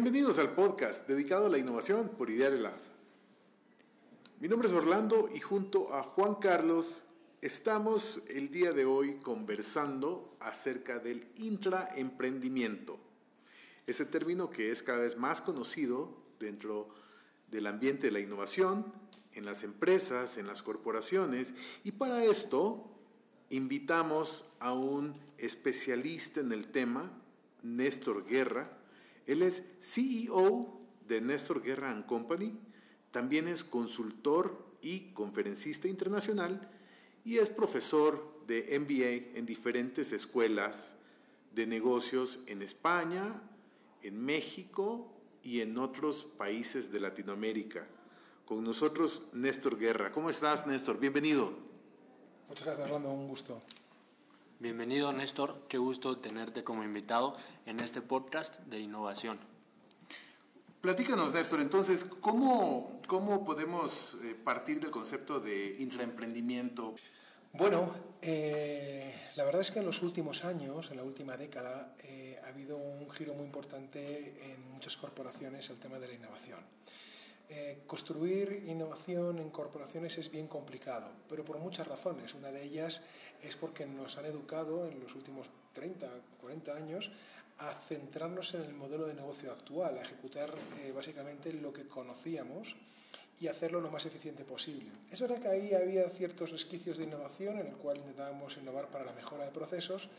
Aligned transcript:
Bienvenidos 0.00 0.38
al 0.38 0.50
podcast 0.50 1.08
dedicado 1.08 1.46
a 1.46 1.48
la 1.48 1.58
innovación 1.58 2.08
por 2.10 2.30
Ideal 2.30 2.62
Lab. 2.62 2.78
Mi 4.38 4.46
nombre 4.46 4.68
es 4.68 4.74
Orlando 4.74 5.28
y 5.34 5.40
junto 5.40 5.92
a 5.92 6.04
Juan 6.04 6.36
Carlos 6.36 7.04
estamos 7.40 8.20
el 8.28 8.48
día 8.52 8.70
de 8.70 8.84
hoy 8.84 9.16
conversando 9.16 10.36
acerca 10.38 11.00
del 11.00 11.26
intraemprendimiento. 11.38 12.96
Ese 13.88 14.06
término 14.06 14.50
que 14.50 14.70
es 14.70 14.84
cada 14.84 15.00
vez 15.00 15.16
más 15.16 15.40
conocido 15.40 16.16
dentro 16.38 16.88
del 17.50 17.66
ambiente 17.66 18.06
de 18.06 18.12
la 18.12 18.20
innovación, 18.20 18.92
en 19.32 19.44
las 19.44 19.64
empresas, 19.64 20.38
en 20.38 20.46
las 20.46 20.62
corporaciones, 20.62 21.54
y 21.82 21.90
para 21.90 22.22
esto 22.22 22.88
invitamos 23.50 24.44
a 24.60 24.74
un 24.74 25.12
especialista 25.38 26.40
en 26.40 26.52
el 26.52 26.68
tema, 26.68 27.10
Néstor 27.64 28.24
Guerra. 28.26 28.77
Él 29.28 29.42
es 29.42 29.62
CEO 29.80 30.80
de 31.06 31.20
Néstor 31.20 31.62
Guerra 31.62 32.06
Company, 32.06 32.58
también 33.12 33.46
es 33.46 33.62
consultor 33.62 34.66
y 34.80 35.12
conferencista 35.12 35.86
internacional 35.86 36.70
y 37.24 37.36
es 37.36 37.50
profesor 37.50 38.42
de 38.46 38.78
MBA 38.80 39.38
en 39.38 39.44
diferentes 39.44 40.12
escuelas 40.12 40.94
de 41.54 41.66
negocios 41.66 42.40
en 42.46 42.62
España, 42.62 43.42
en 44.02 44.24
México 44.24 45.12
y 45.42 45.60
en 45.60 45.76
otros 45.76 46.26
países 46.38 46.90
de 46.90 47.00
Latinoamérica. 47.00 47.86
Con 48.46 48.64
nosotros 48.64 49.24
Néstor 49.34 49.78
Guerra. 49.78 50.10
¿Cómo 50.10 50.30
estás, 50.30 50.66
Néstor? 50.66 50.98
Bienvenido. 50.98 51.52
Muchas 52.48 52.64
gracias, 52.64 52.86
Orlando. 52.86 53.10
Un 53.10 53.28
gusto. 53.28 53.60
Bienvenido, 54.60 55.12
Néstor. 55.12 55.54
Qué 55.68 55.78
gusto 55.78 56.18
tenerte 56.18 56.64
como 56.64 56.82
invitado 56.82 57.36
en 57.64 57.78
este 57.78 58.02
podcast 58.02 58.58
de 58.62 58.80
innovación. 58.80 59.38
Platícanos, 60.80 61.32
Néstor, 61.32 61.60
entonces, 61.60 62.04
¿cómo, 62.04 62.98
cómo 63.06 63.44
podemos 63.44 64.16
eh, 64.24 64.34
partir 64.34 64.80
del 64.80 64.90
concepto 64.90 65.38
de 65.38 65.76
intraemprendimiento? 65.78 66.92
Bueno, 67.52 67.88
eh, 68.20 69.14
la 69.36 69.44
verdad 69.44 69.60
es 69.60 69.70
que 69.70 69.78
en 69.78 69.86
los 69.86 70.02
últimos 70.02 70.44
años, 70.44 70.90
en 70.90 70.96
la 70.96 71.04
última 71.04 71.36
década, 71.36 71.94
eh, 72.02 72.40
ha 72.42 72.48
habido 72.48 72.78
un 72.78 73.08
giro 73.10 73.34
muy 73.34 73.46
importante 73.46 74.52
en 74.52 74.72
muchas 74.72 74.96
corporaciones 74.96 75.70
el 75.70 75.78
tema 75.78 76.00
de 76.00 76.08
la 76.08 76.14
innovación. 76.14 76.58
Construir 77.86 78.64
innovación 78.66 79.38
en 79.38 79.48
corporaciones 79.48 80.18
es 80.18 80.30
bien 80.30 80.48
complicado, 80.48 81.10
pero 81.28 81.44
por 81.44 81.58
muchas 81.58 81.88
razones. 81.88 82.34
Una 82.34 82.50
de 82.50 82.62
ellas 82.62 83.02
es 83.42 83.56
porque 83.56 83.86
nos 83.86 84.18
han 84.18 84.26
educado 84.26 84.86
en 84.86 85.00
los 85.00 85.14
últimos 85.14 85.48
30, 85.72 86.06
40 86.40 86.76
años 86.76 87.10
a 87.58 87.72
centrarnos 87.88 88.54
en 88.54 88.62
el 88.62 88.74
modelo 88.74 89.06
de 89.06 89.14
negocio 89.14 89.50
actual, 89.50 89.96
a 89.96 90.02
ejecutar 90.02 90.50
eh, 90.80 90.92
básicamente 90.92 91.52
lo 91.52 91.72
que 91.72 91.86
conocíamos 91.86 92.76
y 93.40 93.48
hacerlo 93.48 93.80
lo 93.80 93.90
más 93.90 94.04
eficiente 94.06 94.44
posible. 94.44 94.90
Es 95.10 95.20
verdad 95.20 95.38
que 95.38 95.48
ahí 95.48 95.72
había 95.74 96.08
ciertos 96.08 96.50
resquicios 96.50 96.98
de 96.98 97.04
innovación 97.04 97.58
en 97.58 97.66
el 97.66 97.76
cual 97.76 97.98
intentábamos 97.98 98.56
innovar 98.56 98.90
para 98.90 99.04
la 99.04 99.12
mejora 99.12 99.44
de 99.44 99.52
procesos, 99.52 100.10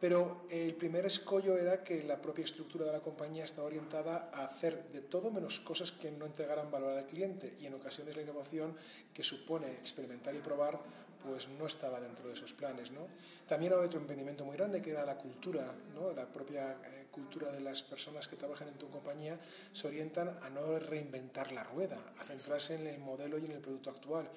pero 0.00 0.44
el 0.50 0.74
primer 0.74 1.06
escollo 1.06 1.56
era 1.56 1.84
que 1.84 2.02
la 2.02 2.20
propia 2.20 2.44
estructura 2.44 2.86
de 2.86 2.92
la 2.92 3.00
compañía 3.00 3.44
estaba 3.44 3.68
orientada 3.68 4.30
a 4.34 4.44
hacer 4.44 4.82
de 4.90 5.00
todo 5.00 5.30
menos 5.30 5.60
cosas 5.60 5.92
que 5.92 6.10
no 6.10 6.26
entregaran 6.26 6.72
valor 6.72 6.98
al 6.98 7.06
cliente 7.06 7.54
y 7.60 7.66
en 7.66 7.74
ocasiones 7.74 8.16
la 8.16 8.22
innovación 8.22 8.74
que 9.14 9.22
supone 9.22 9.70
experimentar 9.70 10.34
y 10.34 10.40
probar 10.40 10.80
pues 11.24 11.48
no 11.58 11.66
estaba 11.66 12.00
dentro 12.00 12.26
de 12.28 12.34
esos 12.34 12.52
planes. 12.52 12.90
¿no? 12.90 13.06
También 13.46 13.72
había 13.72 13.86
otro 13.86 14.00
emprendimiento 14.00 14.44
muy 14.44 14.56
grande 14.56 14.82
que 14.82 14.90
era 14.90 15.04
la 15.04 15.16
cultura, 15.16 15.64
¿no? 15.94 16.12
la 16.12 16.30
propia 16.30 16.72
eh, 16.72 17.06
cultura 17.10 17.50
de 17.50 17.60
las 17.60 17.82
personas 17.82 18.28
que 18.28 18.36
trabajan 18.36 18.68
en 18.68 18.74
tu 18.74 18.88
compañía 18.90 19.38
se 19.72 19.86
orientan 19.86 20.28
a 20.28 20.50
no 20.50 20.78
reinventar 20.78 21.52
la 21.52 21.62
rueda, 21.64 21.98
a 22.20 22.24
centrarse 22.24 22.74
en 22.74 22.86
el 22.86 22.98
modelo 23.00 23.38
y 23.38 23.44
en 23.44 23.52
el 23.52 23.60
producto 23.60 23.90
actual. 23.90 24.28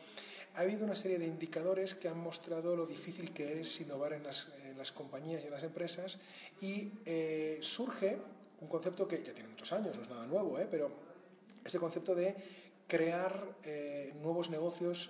Ha 0.56 0.62
habido 0.62 0.86
una 0.86 0.96
serie 0.96 1.20
de 1.20 1.28
indicadores 1.28 1.96
que 1.96 2.08
han 2.08 2.20
mostrado 2.20 2.78
lo 2.78 2.86
difícil 2.86 3.34
que 3.34 3.60
es 3.60 3.82
innovar 3.82 4.14
en 4.14 4.24
las, 4.24 4.92
compañías 4.94 5.44
y 5.44 5.48
en 5.48 5.52
las 5.52 5.64
empresas 5.64 6.18
y 6.62 6.94
eh, 7.06 7.60
surge 7.62 8.18
un 8.62 8.70
concepto 8.70 9.06
que 9.06 9.22
ya 9.22 9.34
tiene 9.34 9.50
muchos 9.50 9.74
años, 9.74 9.98
no 9.98 10.04
es 10.04 10.10
nada 10.10 10.28
nuevo, 10.28 10.58
¿eh? 10.58 10.68
pero 10.72 10.90
este 11.66 11.78
concepto 11.78 12.16
de 12.16 12.34
crear 12.88 13.58
nuevos 14.22 14.50
negocios 14.50 15.10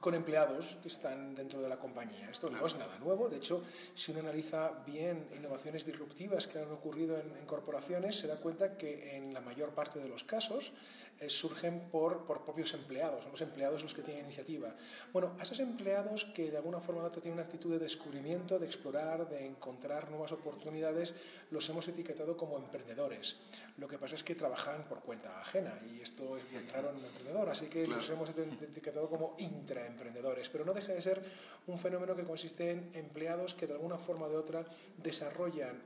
con 0.00 0.14
empleados 0.14 0.76
que 0.82 0.88
están 0.88 1.34
dentro 1.34 1.60
de 1.62 1.68
la 1.68 1.78
compañía. 1.78 2.28
Esto 2.30 2.50
no 2.50 2.66
es 2.66 2.76
nada 2.76 2.98
nuevo, 2.98 3.28
de 3.28 3.36
hecho, 3.36 3.62
si 3.94 4.12
uno 4.12 4.20
analiza 4.20 4.72
bien 4.86 5.26
innovaciones 5.36 5.84
disruptivas 5.84 6.46
que 6.46 6.58
han 6.58 6.70
ocurrido 6.70 7.18
en, 7.18 7.46
corporaciones, 7.46 8.18
se 8.18 8.26
da 8.26 8.36
cuenta 8.36 8.76
que 8.76 9.16
en 9.16 9.34
la 9.34 9.40
mayor 9.40 9.74
parte 9.74 10.00
de 10.00 10.08
los 10.08 10.24
casos 10.24 10.72
eh, 11.20 11.30
surgen 11.30 11.88
por, 11.90 12.24
por, 12.24 12.44
propios 12.44 12.74
empleados, 12.74 13.22
son 13.22 13.32
los 13.32 13.40
empleados 13.40 13.82
los 13.82 13.94
que 13.94 14.02
tienen 14.02 14.24
iniciativa. 14.24 14.74
Bueno, 15.12 15.34
a 15.38 15.42
esos 15.42 15.60
empleados 15.60 16.24
que 16.34 16.50
de 16.50 16.56
alguna 16.56 16.80
forma 16.80 17.02
u 17.02 17.06
otra 17.06 17.22
tienen 17.22 17.38
una 17.38 17.46
actitud 17.46 17.70
de 17.70 17.78
descubrimiento, 17.78 18.58
de 18.58 18.66
explorar, 18.66 19.28
de 19.28 19.46
encontrar 19.46 20.10
nuevas 20.10 20.32
oportunidades, 20.32 21.14
los 21.50 21.68
hemos 21.68 21.86
etiquetado 21.88 22.36
como 22.36 22.58
emprendedores. 22.58 23.36
Lo 23.78 23.88
que 23.88 23.98
pasa 23.98 24.14
es 24.14 24.24
que 24.24 24.34
trabajan 24.34 24.82
por 24.88 25.02
cuenta 25.02 25.40
ajena 25.40 25.72
y 25.94 26.00
esto 26.00 26.36
es 26.36 26.48
bien 26.50 26.68
raro 26.72 26.90
en 26.90 26.96
un 26.96 27.04
emprendedor, 27.04 27.48
así 27.48 27.66
que 27.66 27.86
los 27.86 28.08
hemos 28.10 28.28
etiquetado 28.62 29.08
como 29.08 29.34
intraemprendedores, 29.38 30.48
pero 30.48 30.64
no 30.64 30.74
deja 30.74 30.92
de 30.92 31.00
ser 31.00 31.22
un 31.66 31.78
fenómeno 31.78 32.14
que 32.14 32.24
consiste 32.24 32.72
en 32.72 32.90
empleados 32.94 33.54
que 33.54 33.66
de 33.66 33.74
alguna 33.74 33.96
forma 33.96 34.26
u 34.26 34.30
de 34.30 34.36
otra 34.36 34.64
desarrollan 34.98 35.82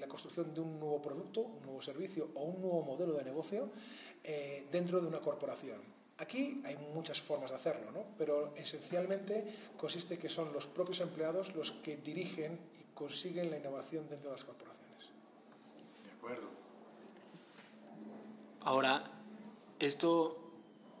la 0.00 0.06
construcción 0.06 0.54
de 0.54 0.60
un 0.60 0.78
nuevo 0.78 1.02
producto, 1.02 1.42
un 1.42 1.60
nuevo 1.62 1.82
servicio 1.82 2.30
o 2.34 2.44
un 2.44 2.62
nuevo 2.62 2.82
modelo 2.82 3.14
de 3.14 3.24
negocio 3.24 3.70
eh, 4.30 4.66
dentro 4.70 5.00
de 5.00 5.06
una 5.06 5.20
corporación. 5.20 5.80
Aquí 6.18 6.60
hay 6.66 6.76
muchas 6.92 7.18
formas 7.18 7.48
de 7.48 7.56
hacerlo, 7.56 7.90
¿no? 7.92 8.04
pero 8.18 8.54
esencialmente 8.56 9.42
consiste 9.78 10.18
que 10.18 10.28
son 10.28 10.52
los 10.52 10.66
propios 10.66 11.00
empleados 11.00 11.54
los 11.54 11.72
que 11.72 11.96
dirigen 11.96 12.60
y 12.78 12.84
consiguen 12.92 13.50
la 13.50 13.56
innovación 13.56 14.06
dentro 14.06 14.28
de 14.28 14.36
las 14.36 14.44
corporaciones. 14.44 15.12
De 16.04 16.12
acuerdo. 16.12 16.46
Ahora, 18.60 19.10
esto 19.78 20.36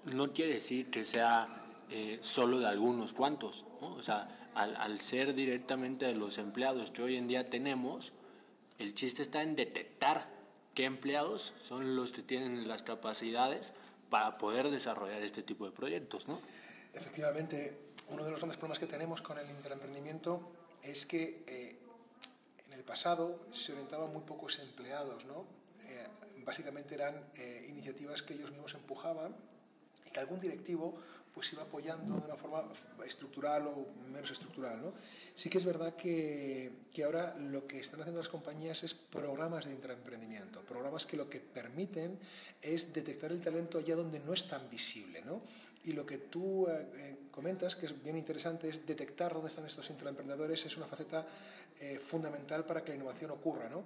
no 0.06 0.32
quiere 0.32 0.54
decir 0.54 0.90
que 0.90 1.04
sea 1.04 1.44
eh, 1.90 2.18
solo 2.22 2.60
de 2.60 2.66
algunos 2.66 3.12
cuantos, 3.12 3.66
¿no? 3.82 3.88
o 3.92 4.02
sea, 4.02 4.50
al, 4.54 4.74
al 4.76 4.98
ser 5.00 5.34
directamente 5.34 6.06
de 6.06 6.14
los 6.14 6.38
empleados 6.38 6.90
que 6.90 7.02
hoy 7.02 7.16
en 7.16 7.28
día 7.28 7.50
tenemos, 7.50 8.14
el 8.78 8.94
chiste 8.94 9.20
está 9.20 9.42
en 9.42 9.54
detectar 9.54 10.37
qué 10.78 10.84
empleados 10.84 11.54
son 11.64 11.96
los 11.96 12.12
que 12.12 12.22
tienen 12.22 12.68
las 12.68 12.84
capacidades 12.84 13.72
para 14.10 14.38
poder 14.38 14.70
desarrollar 14.70 15.20
este 15.22 15.42
tipo 15.42 15.66
de 15.66 15.72
proyectos, 15.72 16.28
¿no? 16.28 16.38
Efectivamente, 16.94 17.76
uno 18.10 18.22
de 18.22 18.30
los 18.30 18.38
grandes 18.38 18.58
problemas 18.58 18.78
que 18.78 18.86
tenemos 18.86 19.20
con 19.20 19.36
el 19.40 19.50
interemprendimiento 19.50 20.52
es 20.84 21.04
que 21.04 21.42
eh, 21.48 21.80
en 22.68 22.74
el 22.74 22.84
pasado 22.84 23.40
se 23.52 23.72
orientaban 23.72 24.12
muy 24.12 24.22
pocos 24.22 24.60
empleados, 24.60 25.24
¿no? 25.24 25.46
Eh, 25.88 26.06
básicamente 26.46 26.94
eran 26.94 27.12
eh, 27.34 27.66
iniciativas 27.70 28.22
que 28.22 28.34
ellos 28.34 28.52
mismos 28.52 28.72
empujaban 28.74 29.34
y 30.06 30.10
que 30.12 30.20
algún 30.20 30.38
directivo 30.38 30.94
pues 31.38 31.52
iba 31.52 31.62
apoyando 31.62 32.18
de 32.18 32.26
una 32.26 32.34
forma 32.34 32.64
estructural 33.06 33.68
o 33.68 33.86
menos 34.10 34.28
estructural. 34.28 34.82
¿no? 34.82 34.92
Sí 35.36 35.48
que 35.48 35.58
es 35.58 35.64
verdad 35.64 35.94
que, 35.94 36.72
que, 36.92 37.04
ahora 37.04 37.32
lo 37.38 37.64
que 37.64 37.78
están 37.78 38.00
haciendo 38.00 38.20
las 38.20 38.28
compañías 38.28 38.82
es 38.82 38.92
programas 38.92 39.66
de 39.66 39.70
intraemprendimiento, 39.70 40.62
programas 40.62 41.06
que 41.06 41.16
lo 41.16 41.30
que 41.30 41.38
permiten 41.38 42.18
es 42.60 42.92
detectar 42.92 43.30
el 43.30 43.40
talento 43.40 43.78
allá 43.78 43.94
donde 43.94 44.18
no 44.18 44.34
es 44.34 44.48
tan 44.48 44.68
visible. 44.68 45.22
¿no? 45.26 45.40
Y 45.84 45.92
lo 45.92 46.04
que 46.04 46.18
tú 46.18 46.66
eh, 46.66 46.90
eh, 46.96 47.18
comentas, 47.30 47.76
que 47.76 47.86
es 47.86 48.02
bien 48.02 48.16
interesante, 48.16 48.68
es 48.68 48.84
detectar 48.84 49.32
dónde 49.32 49.48
están 49.48 49.64
estos 49.64 49.88
intraemprendedores, 49.90 50.66
es 50.66 50.76
una 50.76 50.86
faceta 50.86 51.24
eh, 51.78 52.00
fundamental 52.00 52.64
para 52.64 52.82
que 52.82 52.90
la 52.90 52.96
innovación 52.96 53.30
ocurra. 53.30 53.68
¿no? 53.68 53.84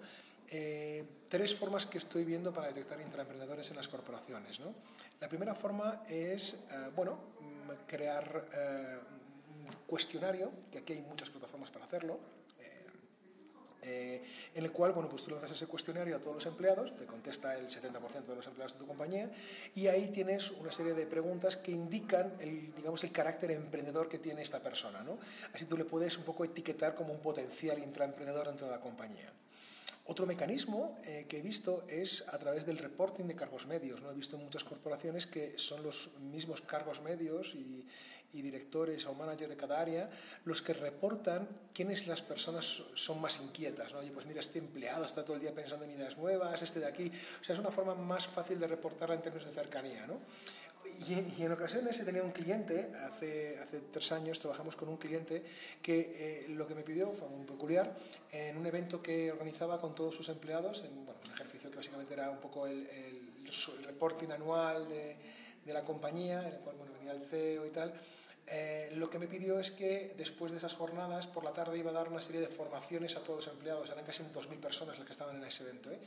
tres 1.31 1.55
formas 1.55 1.87
que 1.87 1.97
estoy 1.97 2.27
viendo 2.27 2.53
para 2.53 2.67
detectar 2.67 3.01
intraemprendedores 3.01 3.71
en 3.71 3.77
las 3.77 3.89
corporaciones. 3.89 4.61
¿no? 4.61 4.75
La 5.23 5.29
primera 5.29 5.55
forma 5.55 6.03
es, 6.09 6.55
eh, 6.55 6.91
bueno, 6.97 7.17
crear 7.87 8.45
eh, 8.55 8.99
un 9.67 9.77
cuestionario, 9.87 10.51
que 10.71 10.79
aquí 10.79 10.93
hay 10.95 11.03
muchas 11.03 11.31
plataformas 11.31 11.71
para 11.71 11.85
hacerlo, 11.85 12.19
eh, 13.85 14.23
en 14.55 14.65
el 14.65 14.71
cual, 14.71 14.93
bueno, 14.93 15.09
pues 15.09 15.25
tú 15.25 15.31
le 15.31 15.41
das 15.41 15.51
ese 15.51 15.67
cuestionario 15.67 16.17
a 16.17 16.21
todos 16.21 16.37
los 16.37 16.47
empleados, 16.47 16.97
te 16.97 17.05
contesta 17.05 17.59
el 17.59 17.69
70% 17.69 18.27
de 18.27 18.37
los 18.37 18.47
empleados 18.47 18.75
de 18.75 18.79
tu 18.79 18.87
compañía, 18.87 19.29
y 19.75 19.89
ahí 19.89 20.07
tienes 20.09 20.53
una 20.53 20.71
serie 20.71 20.95
de 20.95 21.05
preguntas 21.07 21.57
que 21.57 21.73
indican 21.73 22.33
el, 22.39 22.73
digamos, 22.77 23.03
el 23.03 23.11
carácter 23.11 23.51
emprendedor 23.51 24.09
que 24.09 24.19
tiene 24.19 24.41
esta 24.41 24.61
persona, 24.61 25.03
¿no? 25.03 25.19
Así 25.53 25.65
tú 25.65 25.77
le 25.77 25.85
puedes 25.85 26.17
un 26.17 26.23
poco 26.23 26.45
etiquetar 26.45 26.95
como 26.95 27.13
un 27.13 27.21
potencial 27.21 27.77
intraemprendedor 27.81 28.47
dentro 28.47 28.67
de 28.69 28.73
la 28.73 28.81
compañía. 28.81 29.33
Otro 30.05 30.27
mecanismo 30.27 30.99
eh, 31.05 31.27
que 31.29 31.39
he 31.39 31.43
visto 31.43 31.85
es 31.89 32.25
a 32.29 32.39
través 32.39 32.67
del 32.67 32.79
reporting 32.79 33.27
de 33.27 33.37
cargos 33.37 33.67
medios. 33.67 34.03
¿no? 34.03 34.11
He 34.11 34.15
visto 34.15 34.37
muchas 34.37 34.65
corporaciones 34.65 35.27
que 35.27 35.59
son 35.59 35.83
los 35.83 36.11
mismos 36.19 36.61
cargos 36.61 37.03
medios 37.03 37.55
y, 37.55 37.87
y 38.33 38.43
directores 38.43 39.07
o 39.07 39.15
managers 39.15 39.51
de 39.51 39.57
cada 39.57 39.81
área 39.81 40.11
los 40.45 40.63
que 40.63 40.73
reportan 40.73 41.47
quiénes 41.75 42.07
las 42.07 42.23
personas 42.23 42.83
son 42.95 43.21
más 43.21 43.41
inquietas. 43.41 43.93
¿no? 43.93 43.99
Oye, 43.99 44.11
pues 44.11 44.27
mira, 44.27 44.41
este 44.41 44.59
empleado 44.59 45.05
está 45.05 45.25
todo 45.25 45.37
el 45.37 45.43
día 45.43 45.55
pensando 45.55 45.85
en 45.85 45.93
ideas 45.93 46.17
nuevas, 46.17 46.63
este 46.63 46.81
de 46.81 46.87
aquí. 46.87 47.09
O 47.41 47.45
sea, 47.45 47.55
es 47.55 47.61
una 47.61 47.71
forma 47.71 47.95
más 47.95 48.27
fácil 48.27 48.59
de 48.59 48.67
reportarla 48.67 49.15
en 49.15 49.23
términos 49.23 49.47
de 49.47 49.55
cercanía. 49.55 50.07
¿no? 50.07 50.19
Y, 51.09 51.43
en 51.43 51.53
ocasiones 51.53 51.99
he 52.01 52.05
tenido 52.05 52.25
un 52.25 52.33
cliente, 52.33 52.91
hace, 53.05 53.59
hace 53.59 53.81
tres 53.93 54.13
años 54.13 54.39
trabajamos 54.41 54.77
con 54.77 54.89
un 54.89 54.97
cliente 54.97 55.43
que 55.81 56.01
eh, 56.01 56.47
lo 56.51 56.67
que 56.67 56.75
me 56.75 56.83
pidió 56.83 57.11
fue 57.13 57.29
muy 57.29 57.45
peculiar, 57.45 57.93
en 58.33 58.57
un 58.57 58.67
evento 58.67 59.03
que 59.03 59.31
organizaba 59.31 59.81
con 59.81 59.95
todos 59.95 60.15
sus 60.15 60.29
empleados, 60.29 60.83
un 60.83 61.33
ejercicio 61.35 61.71
que 61.71 61.77
básicamente 61.77 62.15
era 62.15 62.31
un 62.31 62.39
poco 62.39 62.67
el, 62.67 62.87
el, 62.87 63.33
reporting 63.85 64.31
anual 64.31 64.89
de, 64.89 65.17
la 65.73 65.83
compañía, 65.83 66.41
en 66.41 66.55
el 66.55 66.61
cual 66.61 66.77
venía 66.99 67.13
el 67.13 67.23
CEO 67.23 67.67
y 67.67 67.71
tal, 67.71 67.93
eh, 68.47 68.91
lo 68.97 69.09
que 69.09 69.19
me 69.19 69.29
pidió 69.29 69.59
es 69.59 69.71
que 69.71 70.15
después 70.19 70.51
de 70.51 70.59
esas 70.59 70.75
jornadas, 70.75 71.27
por 71.27 71.45
la 71.45 71.53
tarde 71.53 71.79
iba 71.79 71.91
a 71.91 71.95
dar 71.95 72.09
una 72.09 72.21
serie 72.21 72.41
de 72.41 72.49
formaciones 72.49 73.17
a 73.17 73.21
todos 73.21 73.47
los 73.47 73.55
empleados, 73.55 73.89
eran 73.91 74.05
casi 74.05 74.23
2.000 74.23 74.59
personas 74.59 74.99
las 74.99 75.07
que 75.07 75.13
estaban 75.13 75.37
en 75.37 75.45
ese 75.45 75.63
evento. 75.63 75.91
¿eh? 75.91 75.99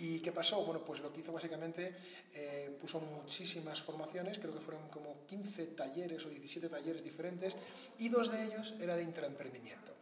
¿Y 0.00 0.20
qué 0.20 0.32
pasó? 0.32 0.64
Bueno, 0.64 0.82
pues 0.82 1.00
lo 1.00 1.12
que 1.12 1.20
hizo 1.20 1.30
básicamente, 1.30 1.94
eh, 2.32 2.74
puso 2.80 3.00
muchísimas 3.00 3.82
formaciones, 3.82 4.38
creo 4.38 4.54
que 4.54 4.60
fueron 4.60 4.88
como 4.88 5.26
15 5.26 5.66
talleres 5.76 6.24
o 6.24 6.30
17 6.30 6.70
talleres 6.70 7.04
diferentes, 7.04 7.54
y 7.98 8.08
dos 8.08 8.32
de 8.32 8.42
ellos 8.44 8.74
era 8.80 8.96
de 8.96 9.02
intraemprendimiento. 9.02 9.99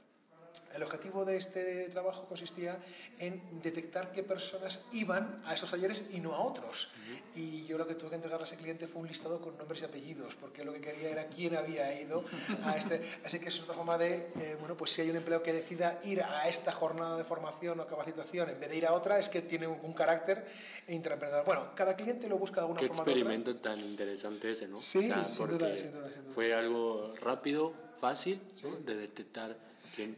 El 0.75 0.83
objetivo 0.83 1.25
de 1.25 1.37
este 1.37 1.89
trabajo 1.89 2.25
consistía 2.27 2.79
en 3.19 3.43
detectar 3.63 4.13
qué 4.13 4.23
personas 4.23 4.81
iban 4.93 5.41
a 5.47 5.55
esos 5.55 5.71
talleres 5.71 6.05
y 6.13 6.21
no 6.21 6.35
a 6.35 6.41
otros. 6.41 6.91
Y 7.35 7.65
yo 7.67 7.79
lo 7.79 7.87
que 7.87 7.95
tuve 7.95 8.11
que 8.11 8.17
entregarle 8.17 8.45
a 8.45 8.47
ese 8.47 8.57
cliente 8.57 8.87
fue 8.87 9.03
un 9.03 9.09
listado 9.09 9.41
con 9.41 9.57
nombres 9.57 9.83
y 9.83 9.85
apellidos, 9.87 10.35
porque 10.35 10.65
lo 10.65 10.73
que 10.73 10.81
quería 10.81 11.11
era 11.11 11.27
quién 11.29 11.57
había 11.57 12.01
ido 12.01 12.23
a 12.65 12.77
este. 12.77 13.01
Así 13.25 13.39
que 13.39 13.49
es 13.49 13.61
otra 13.61 13.75
forma 13.75 13.97
de, 13.99 14.17
eh, 14.17 14.57
bueno, 14.61 14.77
pues 14.77 14.93
si 14.93 15.03
hay 15.03 15.11
un 15.11 15.17
empleo 15.17 15.43
que 15.43 15.53
decida 15.53 15.99
ir 16.05 16.23
a 16.23 16.49
esta 16.49 16.73
jornada 16.73 17.17
de 17.17 17.25
formación 17.25 17.81
o 17.81 17.87
capacitación 17.87 18.49
en 18.51 18.61
vez 18.61 18.69
de 18.69 18.77
ir 18.77 18.87
a 18.87 18.93
otra, 18.93 19.19
es 19.19 19.29
que 19.29 19.43
tiene 19.43 19.67
un, 19.67 19.93
carácter 19.93 20.45
intraemprendedor. 20.87 21.45
Bueno, 21.45 21.75
cada 21.75 21.97
cliente 21.97 22.29
lo 22.29 22.39
busca 22.39 22.57
de 22.57 22.61
alguna 22.63 22.81
¿Qué 22.81 22.89
forma. 22.89 23.05
Qué 23.05 23.11
experimento 23.11 23.57
tan 23.57 23.79
interesante 23.81 24.51
ese, 24.51 24.69
¿no? 24.69 24.79
Sí, 24.79 25.03
sin, 25.03 25.49
duda, 25.49 25.77
sin, 25.77 25.93
duda, 25.93 26.09
Fue 26.33 26.55
algo 26.55 27.15
rápido, 27.21 27.73
fácil 27.99 28.41
de 28.85 28.95
detectar 28.95 29.57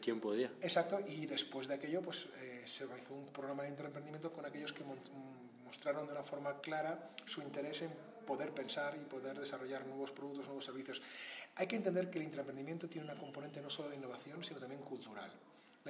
¿Quién, 0.03 0.21
podía? 0.21 0.53
Exacto, 0.61 1.00
y 1.09 1.25
después 1.25 1.67
de 1.67 1.75
aquello 1.75 2.03
pues, 2.03 2.27
eh, 2.43 2.65
se 2.67 2.85
organizó 2.85 3.15
un 3.15 3.27
programa 3.29 3.62
de 3.62 3.71
intraemprendimiento 3.71 4.31
con 4.31 4.44
aquellos 4.44 4.75
que 4.75 4.85
mostraron 5.65 6.06
de 6.06 6.12
una 6.12 6.23
forma 6.23 6.61
clara 6.61 7.11
su 7.25 7.41
interés 7.41 7.82
en 7.82 7.91
poder 8.27 8.50
pensar 8.53 8.94
y 9.00 9.05
poder 9.06 9.38
desarrollar 9.38 9.87
nuevos 9.87 10.11
productos, 10.11 10.44
nuevos 10.47 10.67
servicios. 10.67 11.00
Hay 11.56 11.67
que 11.67 11.77
entender 11.77 12.11
que 12.11 12.19
el 12.19 12.25
intraemprendimiento 12.25 12.88
tiene 12.88 13.11
una 13.11 13.19
componente 13.19 13.62
no 13.62 13.71
solo 13.71 13.88
de 13.88 13.97
innovación, 13.97 14.44
sino 14.44 14.61
también 14.61 14.82
cultural. 14.82 15.31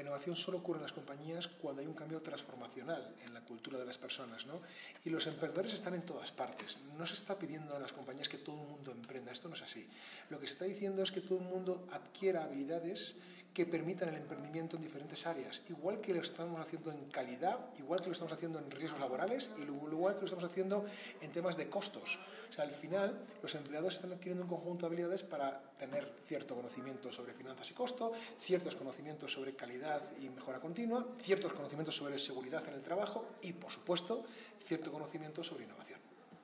La 0.01 0.05
innovación 0.07 0.35
solo 0.35 0.57
ocurre 0.57 0.79
en 0.79 0.85
las 0.85 0.95
compañías 0.95 1.47
cuando 1.47 1.83
hay 1.83 1.87
un 1.87 1.93
cambio 1.93 2.23
transformacional 2.23 3.03
en 3.27 3.35
la 3.35 3.43
cultura 3.43 3.77
de 3.77 3.85
las 3.85 3.99
personas, 3.99 4.47
¿no? 4.47 4.59
Y 5.05 5.11
los 5.11 5.27
emprendedores 5.27 5.75
están 5.75 5.93
en 5.93 6.01
todas 6.01 6.33
partes. 6.33 6.79
No 6.97 7.05
se 7.05 7.13
está 7.13 7.39
pidiendo 7.39 7.77
a 7.77 7.79
las 7.79 7.93
compañías 7.93 8.31
que 8.31 8.39
todo 8.39 8.57
el 8.63 8.67
mundo 8.67 8.93
emprenda, 8.93 9.31
esto 9.31 9.51
no 9.51 9.57
es 9.57 9.61
así. 9.61 9.87
Lo 10.31 10.41
que 10.41 10.47
se 10.47 10.53
está 10.55 10.65
diciendo 10.65 11.03
es 11.03 11.13
que 11.13 11.21
todo 11.21 11.41
el 11.41 11.45
mundo 11.45 11.87
adquiera 11.93 12.45
habilidades 12.45 13.17
que 13.55 13.67
permitan 13.67 14.09
el 14.11 14.17
emprendimiento 14.17 14.77
en 14.77 14.83
diferentes 14.83 15.27
áreas, 15.27 15.63
igual 15.69 16.01
que 16.01 16.15
lo 16.15 16.21
estamos 16.21 16.61
haciendo 16.61 16.93
en 16.93 17.05
calidad, 17.11 17.59
igual 17.79 18.01
que 18.01 18.07
lo 18.07 18.13
estamos 18.13 18.33
haciendo 18.33 18.59
en 18.59 18.71
riesgos 18.71 19.01
laborales 19.01 19.51
y 19.59 19.63
igual 19.63 20.15
que 20.15 20.21
lo 20.21 20.27
estamos 20.27 20.45
haciendo 20.45 20.85
en 21.21 21.31
temas 21.31 21.57
de 21.57 21.69
costos. 21.69 22.19
O 22.49 22.53
sea, 22.53 22.65
al 22.65 22.71
final 22.71 23.21
los 23.43 23.55
empleados 23.55 23.95
están 23.95 24.13
adquiriendo 24.13 24.45
un 24.45 24.51
conjunto 24.51 24.83
de 24.83 24.87
habilidades 24.87 25.23
para 25.23 25.61
tener 25.79 26.07
cierto 26.27 26.55
conocimiento 26.55 27.11
sobre 27.11 27.33
finanzas 27.33 27.71
y 27.71 27.75
costo, 27.75 28.13
ciertos 28.39 28.77
conocimientos 28.77 29.33
sobre 29.33 29.55
calidad 29.55 30.01
y 30.21 30.29
mejora 30.29 30.61
continua, 30.61 31.07
ciertos 31.21 31.53
conocimientos 31.53 31.97
sobre 31.97 32.19
seguridad 32.19 32.67
en 32.69 32.75
el 32.75 32.83
trabajo 32.83 33.27
y, 33.43 33.53
por 33.53 33.73
supuesto, 33.73 34.25
cierto 34.65 34.93
conocimiento 34.93 35.43
sobre 35.43 35.65
innovación. 35.65 35.90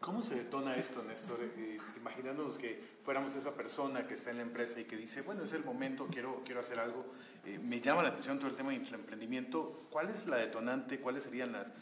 ¿Cómo 0.00 0.20
se 0.20 0.34
detona 0.34 0.76
esto, 0.76 1.02
Néstor? 1.04 1.38
Eh, 1.43 1.78
imaginándonos 1.96 2.58
que 2.58 2.81
fuéramos 3.04 3.34
esa 3.34 3.54
persona 3.54 4.06
que 4.06 4.14
está 4.14 4.31
en 4.31 4.37
la 4.37 4.43
empresa 4.43 4.81
y 4.81 4.84
que 4.84 4.96
dice, 4.96 5.22
bueno, 5.22 5.43
es 5.43 5.52
el 5.52 5.64
momento, 5.64 6.06
quiero, 6.06 6.43
quiero 6.44 6.60
hacer 6.60 6.78
algo. 6.78 7.04
Eh, 7.44 7.58
me 7.58 7.81
llama 7.81 8.02
la 8.02 8.10
atención 8.10 8.38
todo 8.38 8.48
el 8.48 8.56
tema 8.56 8.70
de 8.70 8.76
emprendimiento. 8.76 9.87
¿Cuál 9.90 10.08
es 10.08 10.26
la 10.26 10.37
detonante? 10.37 11.00
¿Cuáles 11.00 11.25
serían 11.25 11.52
las, 11.52 11.72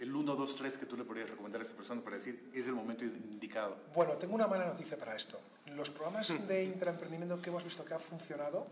el 0.00 0.14
1, 0.14 0.34
2, 0.34 0.56
3 0.56 0.78
que 0.78 0.86
tú 0.86 0.96
le 0.96 1.04
podrías 1.04 1.30
recomendar 1.30 1.60
a 1.60 1.64
esta 1.64 1.76
persona 1.76 2.02
para 2.02 2.16
decir, 2.16 2.50
es 2.52 2.66
el 2.66 2.74
momento 2.74 3.04
indicado? 3.04 3.76
Bueno, 3.94 4.14
tengo 4.14 4.34
una 4.34 4.46
mala 4.46 4.66
noticia 4.66 4.98
para 4.98 5.16
esto. 5.16 5.40
Los 5.74 5.90
programas 5.90 6.46
de 6.46 6.64
intraemprendimiento 6.64 7.40
que 7.40 7.50
hemos 7.50 7.64
visto 7.64 7.84
que 7.84 7.94
ha 7.94 7.98
funcionado 7.98 8.66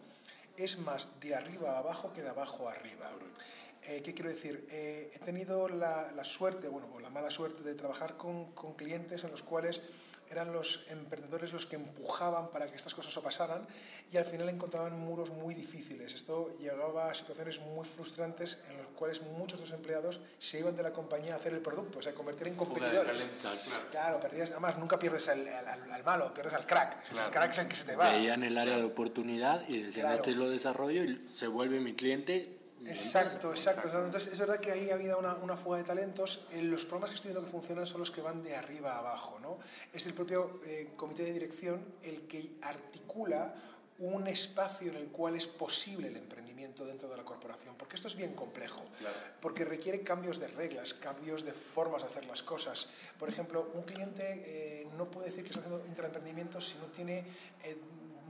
es 0.57 0.79
más 0.81 1.21
de 1.21 1.35
arriba 1.35 1.73
a 1.73 1.79
abajo 1.79 2.13
que 2.13 2.23
de 2.23 2.29
abajo 2.29 2.69
a 2.69 2.73
arriba. 2.73 3.11
Eh, 3.85 4.01
¿Qué 4.05 4.15
quiero 4.15 4.31
decir? 4.31 4.65
Eh, 4.71 5.11
he 5.15 5.19
tenido 5.21 5.69
la, 5.69 6.13
la, 6.13 6.25
suerte, 6.25 6.69
bueno, 6.69 6.89
o 6.93 7.01
la 7.01 7.11
mala 7.11 7.31
suerte 7.31 7.63
de 7.63 7.75
trabajar 7.75 8.17
con, 8.17 8.53
con, 8.53 8.75
clientes 8.75 9.25
en 9.25 9.33
los 9.33 9.43
cuales 9.43 9.83
eran 10.31 10.53
los 10.53 10.87
emprendedores 10.89 11.53
los 11.53 11.67
que 11.67 11.77
empujaban 11.77 12.51
para 12.51 12.71
que 12.71 12.77
estas 12.77 12.95
cosas 12.95 13.13
pasaran 13.23 13.67
y 14.13 14.17
al 14.17 14.25
final 14.25 14.49
encontraban 14.49 14.99
muros 14.99 15.31
muy 15.31 15.55
difíciles. 15.55 16.15
Esto 16.15 16.57
llegaba 16.59 17.11
a 17.11 17.15
situaciones 17.15 17.61
muy 17.61 17.87
frustrantes 17.87 18.59
en 18.71 18.79
las 18.79 18.87
cuales 18.89 19.21
muchos 19.23 19.59
de 19.61 19.67
los 19.67 19.75
empleados 19.75 20.21
se 20.39 20.61
iban 20.61 20.75
de 20.75 20.83
la 20.83 20.93
compañía 20.93 21.35
a 21.35 21.37
hacer 21.37 21.53
el 21.53 21.61
producto, 21.61 21.99
o 21.99 22.03
sea, 22.03 22.15
convertir 22.15 22.49
en 22.49 22.55
competidores. 22.55 23.29
claro. 23.91 24.21
perdías, 24.21 24.53
además 24.53 24.79
nunca 24.79 24.99
pierdes 24.99 25.29
al, 25.29 25.47
al, 25.49 26.05
malo, 26.05 26.33
pierdes 26.33 26.55
al 26.55 26.67
crack. 26.67 26.97
El 27.11 27.31
crack 27.31 27.51
es 27.51 27.59
el 27.59 27.69
que 27.69 27.77
se 27.77 27.85
te 27.85 27.97
va. 27.97 28.11
Veían 28.11 28.43
el 28.43 28.57
área 28.57 28.77
de 28.77 28.85
oportunidad 28.85 29.63
y 29.69 29.83
decían, 29.83 30.13
este 30.13 30.35
lo 30.35 30.49
desarrollo 30.49 31.05
y 31.05 31.17
se 31.35 31.47
vuelve 31.47 31.81
mi 31.81 31.95
cliente 31.95 32.62
Exacto, 32.87 33.51
exacto, 33.51 33.89
Entonces 34.05 34.33
es 34.33 34.39
verdad 34.39 34.59
que 34.59 34.73
ahí 34.73 34.91
ha 34.91 34.95
habido 34.95 35.19
una, 35.19 35.35
una 35.37 35.57
fuga 35.57 35.79
de 35.79 35.85
talentos. 35.85 36.47
En 36.53 36.71
los 36.71 36.85
programas 36.85 37.11
que 37.11 37.17
estoy 37.17 37.31
viendo 37.31 37.45
que 37.47 37.53
funcionan 37.53 37.87
son 37.87 38.01
los 38.01 38.11
que 38.11 38.21
van 38.21 38.43
de 38.43 38.57
arriba 38.57 38.93
a 38.93 38.99
abajo. 38.99 39.39
¿no? 39.41 39.57
Es 39.93 40.07
el 40.07 40.15
propio 40.15 40.61
eh, 40.67 40.93
comité 40.97 41.25
de 41.25 41.33
dirección 41.33 41.85
el 42.03 42.27
que 42.27 42.57
articula 42.63 43.55
un 43.99 44.27
espacio 44.27 44.91
en 44.91 44.97
el 44.97 45.09
cual 45.09 45.37
es 45.37 45.47
posible 45.47 46.09
el 46.09 46.17
emprendimiento 46.17 46.85
dentro 46.85 47.09
de 47.09 47.17
la 47.17 47.25
corporación, 47.25 47.77
porque 47.79 47.95
esto 47.95 48.09
es 48.09 48.17
bien 48.17 48.35
complejo, 48.35 48.83
porque 49.41 49.65
requiere 49.65 50.03
cambios 50.03 50.41
de 50.41 50.49
reglas, 50.49 50.95
cambios 50.95 51.45
de 51.45 51.53
formas 51.53 52.03
de 52.03 52.09
hacer 52.09 52.25
las 52.27 52.43
cosas. 52.43 52.89
Por 53.19 53.29
ejemplo, 53.29 53.71
un 53.75 53.83
cliente 53.83 54.25
eh, 54.25 54.89
no 54.97 55.09
puede 55.09 55.29
decir 55.29 55.45
que 55.45 55.51
está 55.51 55.61
haciendo 55.61 55.87
intraemprendimiento 55.87 56.61
si 56.61 56.75
no 56.79 56.87
tiene 56.87 57.25
eh, 57.65 57.77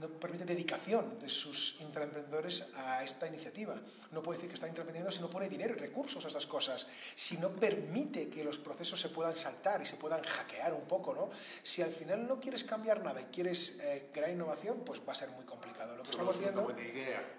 no 0.03 0.19
permite 0.19 0.43
dedicación 0.43 1.17
de 1.19 1.29
sus 1.29 1.79
intraemprendedores 1.79 2.67
a 2.75 3.03
esta 3.03 3.25
iniciativa. 3.27 3.73
No 4.11 4.21
puede 4.21 4.37
decir 4.37 4.49
que 4.49 4.55
está 4.55 4.67
intraemprendiendo 4.67 5.09
si 5.09 5.21
no 5.21 5.29
pone 5.29 5.47
dinero 5.47 5.73
y 5.73 5.77
recursos 5.79 6.25
a 6.25 6.27
esas 6.27 6.45
cosas, 6.45 6.87
si 7.15 7.37
no 7.37 7.49
permite 7.51 8.29
que 8.29 8.43
los 8.43 8.57
procesos 8.57 8.99
se 8.99 9.09
puedan 9.09 9.33
saltar 9.33 9.81
y 9.81 9.85
se 9.85 9.95
puedan 9.95 10.21
hackear 10.21 10.73
un 10.73 10.85
poco, 10.87 11.15
¿no? 11.15 11.29
Si 11.63 11.81
al 11.81 11.91
final 11.91 12.27
no 12.27 12.41
quieres 12.41 12.65
cambiar 12.65 13.01
nada 13.01 13.21
y 13.21 13.25
quieres 13.25 13.79
eh, 13.79 14.09
crear 14.11 14.29
innovación, 14.29 14.81
pues 14.85 14.99
va 15.07 15.13
a 15.13 15.15
ser 15.15 15.29
muy 15.29 15.45
complicado. 15.45 15.95
Lo 15.95 16.03
que 16.03 16.11
estamos 16.11 16.37
viendo, 16.37 16.67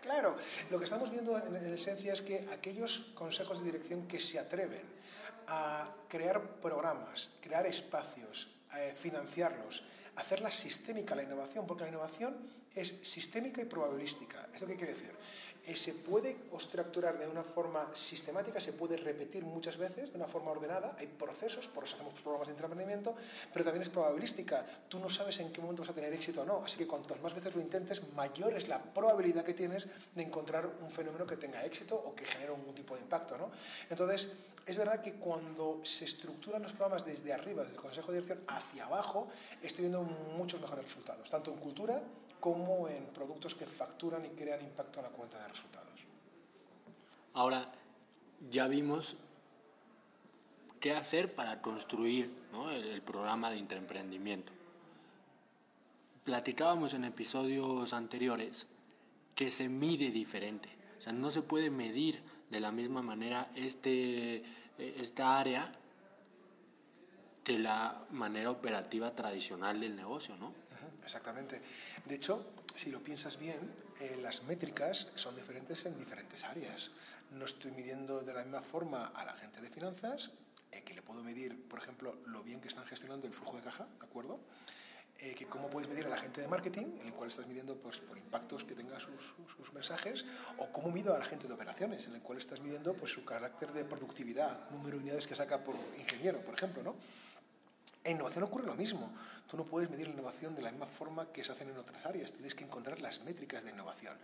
claro, 0.00 0.34
lo 0.70 0.78
que 0.78 0.84
estamos 0.84 1.10
viendo 1.10 1.36
en, 1.36 1.56
en 1.56 1.74
esencia 1.74 2.14
es 2.14 2.22
que 2.22 2.48
aquellos 2.52 3.12
consejos 3.14 3.58
de 3.58 3.66
dirección 3.66 4.08
que 4.08 4.18
se 4.18 4.38
atreven 4.38 4.82
a 5.48 5.94
crear 6.08 6.40
programas, 6.60 7.28
crear 7.42 7.66
espacios, 7.66 8.48
eh, 8.76 8.94
financiarlos, 8.98 9.84
hacerla 10.16 10.50
sistémica 10.50 11.14
la 11.14 11.22
innovación, 11.22 11.66
porque 11.66 11.84
la 11.84 11.90
innovación 11.90 12.36
es 12.74 12.88
sistémica 13.02 13.62
y 13.62 13.66
probabilística. 13.66 14.48
¿Esto 14.52 14.66
qué 14.66 14.76
quiere 14.76 14.94
decir? 14.94 15.12
Eh, 15.66 15.74
se 15.74 15.94
puede 15.94 16.36
estructurar 16.54 17.16
de 17.18 17.26
una 17.26 17.42
forma 17.42 17.80
sistemática, 17.94 18.60
se 18.60 18.74
puede 18.74 18.98
repetir 18.98 19.44
muchas 19.44 19.78
veces 19.78 20.10
de 20.10 20.16
una 20.18 20.28
forma 20.28 20.50
ordenada, 20.50 20.94
hay 20.98 21.06
procesos, 21.06 21.68
por 21.68 21.84
eso 21.84 21.96
hacemos 21.96 22.20
programas 22.20 22.48
de 22.48 22.52
entrenamiento, 22.52 23.14
pero 23.50 23.64
también 23.64 23.82
es 23.82 23.88
probabilística. 23.88 24.64
Tú 24.88 24.98
no 24.98 25.08
sabes 25.08 25.40
en 25.40 25.50
qué 25.52 25.62
momento 25.62 25.80
vas 25.80 25.90
a 25.90 25.94
tener 25.94 26.12
éxito 26.12 26.42
o 26.42 26.44
no, 26.44 26.62
así 26.62 26.76
que 26.76 26.86
cuantas 26.86 27.18
más 27.22 27.34
veces 27.34 27.54
lo 27.54 27.62
intentes, 27.62 28.02
mayor 28.12 28.52
es 28.52 28.68
la 28.68 28.78
probabilidad 28.78 29.42
que 29.42 29.54
tienes 29.54 29.88
de 30.14 30.22
encontrar 30.22 30.66
un 30.66 30.90
fenómeno 30.90 31.26
que 31.26 31.38
tenga 31.38 31.64
éxito 31.64 31.96
o 31.96 32.14
que 32.14 32.26
genere 32.26 32.52
algún 32.52 32.74
tipo 32.74 32.94
de 32.94 33.00
impacto. 33.00 33.38
¿no? 33.38 33.50
Entonces, 33.88 34.28
es 34.66 34.76
verdad 34.76 35.00
que 35.00 35.14
cuando 35.14 35.80
se 35.82 36.04
estructuran 36.04 36.62
los 36.62 36.72
programas 36.72 37.06
desde 37.06 37.32
arriba, 37.32 37.62
desde 37.62 37.76
el 37.76 37.80
Consejo 37.80 38.12
de 38.12 38.20
Dirección 38.20 38.44
hacia 38.48 38.84
abajo, 38.84 39.28
estoy 39.62 39.82
viendo 39.88 40.02
muchos 40.36 40.60
mejores 40.60 40.84
resultados, 40.84 41.30
tanto 41.30 41.52
en 41.52 41.58
cultura 41.58 42.02
como 42.44 42.88
en 42.88 43.06
productos 43.06 43.54
que 43.54 43.64
facturan 43.64 44.22
y 44.26 44.28
crean 44.28 44.62
impacto 44.62 44.98
en 44.98 45.06
la 45.06 45.12
cuenta 45.12 45.40
de 45.40 45.48
resultados. 45.48 45.98
Ahora, 47.32 47.72
ya 48.50 48.68
vimos 48.68 49.16
qué 50.78 50.92
hacer 50.92 51.34
para 51.34 51.62
construir 51.62 52.30
el, 52.70 53.00
programa 53.00 53.48
de 53.48 53.56
intraemprendimiento. 53.56 54.52
Platicábamos 56.24 56.92
en 56.92 57.06
episodios 57.06 57.94
anteriores 57.94 58.66
que 59.34 59.50
se 59.50 59.70
mide 59.70 60.10
diferente. 60.10 60.68
O 60.98 61.00
sea, 61.00 61.14
no 61.14 61.30
se 61.30 61.40
puede 61.40 61.70
medir 61.70 62.22
de 62.50 62.60
la 62.60 62.72
misma 62.72 63.00
manera 63.00 63.50
este, 63.54 64.44
esta 64.76 65.38
área 65.38 65.74
de 67.46 67.58
la 67.58 68.04
manera 68.10 68.50
operativa 68.50 69.14
tradicional 69.14 69.80
del 69.80 69.96
negocio, 69.96 70.36
¿no? 70.36 70.52
Exactamente. 71.04 71.60
De 72.06 72.14
hecho, 72.14 72.54
si 72.74 72.90
lo 72.90 73.02
piensas 73.02 73.38
bien, 73.38 73.58
eh, 74.00 74.18
las 74.22 74.44
métricas 74.44 75.08
son 75.14 75.36
diferentes 75.36 75.84
en 75.86 75.96
diferentes 75.98 76.44
áreas. 76.44 76.90
No 77.32 77.44
estoy 77.44 77.72
midiendo 77.72 78.22
de 78.22 78.32
la 78.32 78.42
misma 78.42 78.60
forma 78.60 79.06
a 79.06 79.24
la 79.24 79.34
gente 79.34 79.60
de 79.60 79.70
finanzas, 79.70 80.30
eh, 80.72 80.82
que 80.82 80.94
le 80.94 81.02
puedo 81.02 81.22
medir, 81.22 81.68
por 81.68 81.78
ejemplo, 81.78 82.18
lo 82.26 82.42
bien 82.42 82.60
que 82.60 82.68
están 82.68 82.86
gestionando 82.86 83.26
el 83.26 83.32
flujo 83.32 83.56
de 83.56 83.62
caja, 83.62 83.86
¿de 83.98 84.04
acuerdo? 84.04 84.40
Eh, 85.18 85.34
que 85.34 85.46
cómo 85.46 85.70
puedes 85.70 85.88
medir 85.88 86.06
a 86.06 86.08
la 86.08 86.16
gente 86.16 86.40
de 86.40 86.48
marketing, 86.48 86.86
en 87.00 87.06
el 87.06 87.14
cual 87.14 87.30
estás 87.30 87.46
midiendo 87.46 87.78
pues, 87.78 87.98
por 87.98 88.18
impactos 88.18 88.64
que 88.64 88.74
tenga 88.74 88.98
sus, 88.98 89.36
sus, 89.56 89.72
mensajes, 89.72 90.24
o 90.58 90.68
cómo 90.72 90.90
mido 90.90 91.14
a 91.14 91.18
la 91.18 91.24
gente 91.24 91.46
de 91.46 91.54
operaciones, 91.54 92.06
en 92.06 92.14
el 92.14 92.20
cual 92.20 92.38
estás 92.38 92.60
midiendo 92.60 92.94
pues, 92.94 93.12
su 93.12 93.24
carácter 93.24 93.72
de 93.72 93.84
productividad, 93.84 94.68
número 94.70 94.96
de 94.96 95.02
unidades 95.04 95.28
que 95.28 95.36
saca 95.36 95.62
por 95.62 95.76
ingeniero, 95.98 96.40
por 96.44 96.54
ejemplo, 96.54 96.82
¿no? 96.82 96.96
En 98.06 98.16
innovación 98.16 98.44
ocurre 98.44 98.66
lo 98.66 98.74
mismo. 98.74 99.10
Tú 99.48 99.56
no 99.56 99.64
puedes 99.64 99.88
medir 99.88 100.08
la 100.08 100.12
innovación 100.12 100.54
de 100.54 100.60
la 100.60 100.70
misma 100.70 100.84
forma 100.84 101.32
que 101.32 101.42
se 101.42 101.52
hacen 101.52 101.70
en 101.70 101.78
otras 101.78 102.04
áreas. 102.04 102.32
Tienes 102.32 102.54
que 102.54 102.62
encontrar 102.62 103.00
las 103.00 103.24
métricas 103.24 103.64
de 103.64 103.70
innovación. 103.70 104.14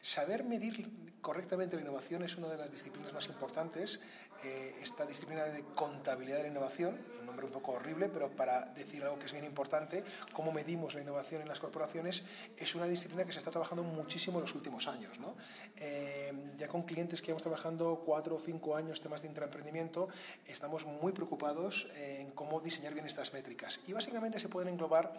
Saber 0.00 0.44
medir 0.44 0.88
correctamente 1.20 1.76
la 1.76 1.82
innovación 1.82 2.22
es 2.22 2.36
una 2.36 2.48
de 2.48 2.56
las 2.56 2.72
disciplinas 2.72 3.12
más 3.12 3.26
importantes. 3.26 4.00
Eh, 4.42 4.78
esta 4.82 5.04
disciplina 5.04 5.44
de 5.44 5.62
contabilidad 5.74 6.38
de 6.38 6.42
la 6.44 6.48
innovación, 6.48 6.98
un 7.20 7.26
nombre 7.26 7.44
un 7.44 7.52
poco 7.52 7.72
horrible, 7.72 8.08
pero 8.08 8.30
para 8.30 8.64
decir 8.72 9.02
algo 9.02 9.18
que 9.18 9.26
es 9.26 9.32
bien 9.32 9.44
importante, 9.44 10.02
cómo 10.32 10.50
medimos 10.52 10.94
la 10.94 11.02
innovación 11.02 11.42
en 11.42 11.48
las 11.48 11.60
corporaciones, 11.60 12.22
es 12.56 12.74
una 12.74 12.86
disciplina 12.86 13.26
que 13.26 13.32
se 13.32 13.38
está 13.38 13.50
trabajando 13.50 13.82
muchísimo 13.82 14.38
en 14.38 14.44
los 14.44 14.54
últimos 14.54 14.88
años. 14.88 15.18
¿no? 15.20 15.34
Con 16.68 16.82
clientes 16.82 17.20
que 17.20 17.28
llevamos 17.28 17.42
trabajando 17.42 18.02
cuatro 18.04 18.34
o 18.34 18.38
cinco 18.38 18.76
años 18.76 19.00
temas 19.00 19.22
de 19.22 19.28
intraemprendimiento, 19.28 20.08
estamos 20.46 20.84
muy 20.84 21.12
preocupados 21.12 21.88
en 21.96 22.30
cómo 22.32 22.60
diseñar 22.60 22.92
bien 22.92 23.06
estas 23.06 23.32
métricas. 23.32 23.80
Y 23.86 23.92
básicamente 23.92 24.40
se 24.40 24.48
pueden 24.48 24.72
englobar 24.72 25.12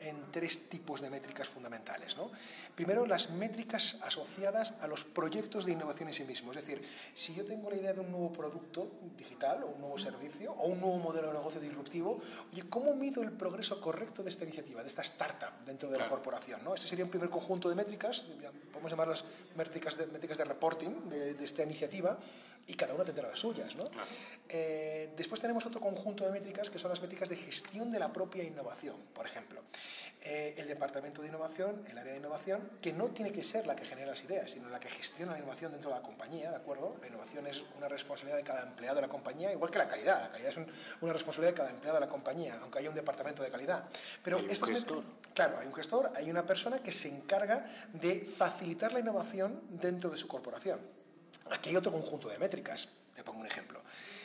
en 0.00 0.32
tres 0.32 0.68
tipos 0.68 1.00
de 1.00 1.10
métricas 1.10 1.48
fundamentales. 1.48 2.16
¿no? 2.16 2.30
Primero, 2.74 3.06
las 3.06 3.30
métricas 3.30 3.98
asociadas 4.02 4.74
a 4.80 4.88
los 4.88 5.04
proyectos 5.04 5.64
de 5.64 5.72
innovación 5.72 6.08
en 6.08 6.14
sí 6.14 6.24
mismos. 6.24 6.56
Es 6.56 6.66
decir, 6.66 6.82
si 7.14 7.34
yo 7.34 7.44
tengo 7.46 7.70
la 7.70 7.76
idea 7.76 7.92
de 7.92 8.00
un 8.00 8.10
nuevo 8.10 8.32
producto 8.32 8.90
digital 9.16 9.62
o 9.62 9.66
un 9.66 9.80
nuevo 9.80 9.98
servicio 9.98 10.52
o 10.52 10.68
un 10.68 10.80
nuevo 10.80 10.98
modelo 10.98 11.28
de 11.28 11.34
negocio 11.34 11.60
disruptivo, 11.60 12.18
oye, 12.52 12.64
¿cómo 12.68 12.94
mido 12.94 13.22
el 13.22 13.32
progreso 13.32 13.80
correcto 13.80 14.22
de 14.22 14.30
esta 14.30 14.44
iniciativa, 14.44 14.82
de 14.82 14.88
esta 14.88 15.02
startup 15.02 15.52
dentro 15.66 15.90
de 15.90 15.98
la 15.98 16.08
corporación? 16.08 16.62
¿no? 16.64 16.74
Ese 16.74 16.88
sería 16.88 17.04
un 17.04 17.10
primer 17.10 17.30
conjunto 17.30 17.68
de 17.68 17.74
métricas, 17.74 18.26
podemos 18.72 18.90
llamarlas 18.90 19.24
métricas 19.56 19.96
de, 19.96 20.06
métricas 20.06 20.38
de 20.38 20.44
reporting 20.44 21.08
de, 21.08 21.34
de 21.34 21.44
esta 21.44 21.62
iniciativa 21.62 22.18
y 22.66 22.74
cada 22.74 22.94
una 22.94 23.04
tendrá 23.04 23.28
las 23.28 23.38
suyas. 23.38 23.74
¿no? 23.76 23.90
Eh, 24.48 25.12
después 25.16 25.40
tenemos 25.40 25.64
otro 25.66 25.80
conjunto 25.80 26.24
de 26.24 26.32
métricas 26.32 26.70
que 26.70 26.78
son 26.78 26.90
las 26.90 27.00
métricas 27.00 27.28
de 27.28 27.36
gestión 27.36 27.90
de 27.90 27.98
la 27.98 28.12
propia 28.12 28.44
innovación, 28.44 28.96
por 29.14 29.26
ejemplo. 29.26 29.62
Eh, 30.24 30.54
el 30.58 30.68
departamento 30.68 31.20
de 31.20 31.28
innovación, 31.28 31.84
el 31.90 31.98
área 31.98 32.12
de 32.12 32.18
innovación, 32.18 32.70
que 32.80 32.92
no 32.92 33.08
tiene 33.08 33.32
que 33.32 33.42
ser 33.42 33.66
la 33.66 33.74
que 33.74 33.84
genera 33.84 34.12
las 34.12 34.22
ideas, 34.22 34.48
sino 34.48 34.70
la 34.70 34.78
que 34.78 34.88
gestiona 34.88 35.32
la 35.32 35.38
innovación 35.38 35.72
dentro 35.72 35.90
de 35.90 35.96
la 35.96 36.02
compañía, 36.02 36.48
¿de 36.48 36.56
acuerdo? 36.56 36.96
La 37.00 37.08
innovación 37.08 37.44
es 37.48 37.64
una 37.76 37.88
responsabilidad 37.88 38.36
de 38.36 38.44
cada 38.44 38.62
empleado 38.62 38.96
de 38.96 39.02
la 39.02 39.08
compañía, 39.08 39.52
igual 39.52 39.72
que 39.72 39.78
la 39.78 39.88
calidad. 39.88 40.22
La 40.22 40.30
calidad 40.30 40.50
es 40.50 40.58
una 41.00 41.12
responsabilidad 41.12 41.54
de 41.54 41.58
cada 41.58 41.70
empleado 41.70 41.96
de 41.96 42.06
la 42.06 42.12
compañía, 42.12 42.56
aunque 42.62 42.78
haya 42.78 42.90
un 42.90 42.94
departamento 42.94 43.42
de 43.42 43.50
calidad. 43.50 43.84
Pero 44.22 44.36
hay 44.38 44.44
un 44.44 44.48
gestor. 44.48 45.02
Claro, 45.34 45.58
hay 45.58 45.66
un 45.66 45.74
gestor, 45.74 46.12
hay 46.14 46.30
una 46.30 46.46
persona 46.46 46.78
que 46.78 46.92
se 46.92 47.08
encarga 47.08 47.66
de 47.94 48.20
facilitar 48.20 48.92
la 48.92 49.00
innovación 49.00 49.60
dentro 49.70 50.08
de 50.08 50.18
su 50.18 50.28
corporación. 50.28 50.78
Aquí 51.50 51.70
hay 51.70 51.76
otro 51.76 51.92
conjunto 51.92 52.28
de 52.28 52.38
métricas. 52.38 52.88
Te 53.14 53.22
pongo 53.22 53.40
un 53.40 53.46
ejemplo. 53.46 53.80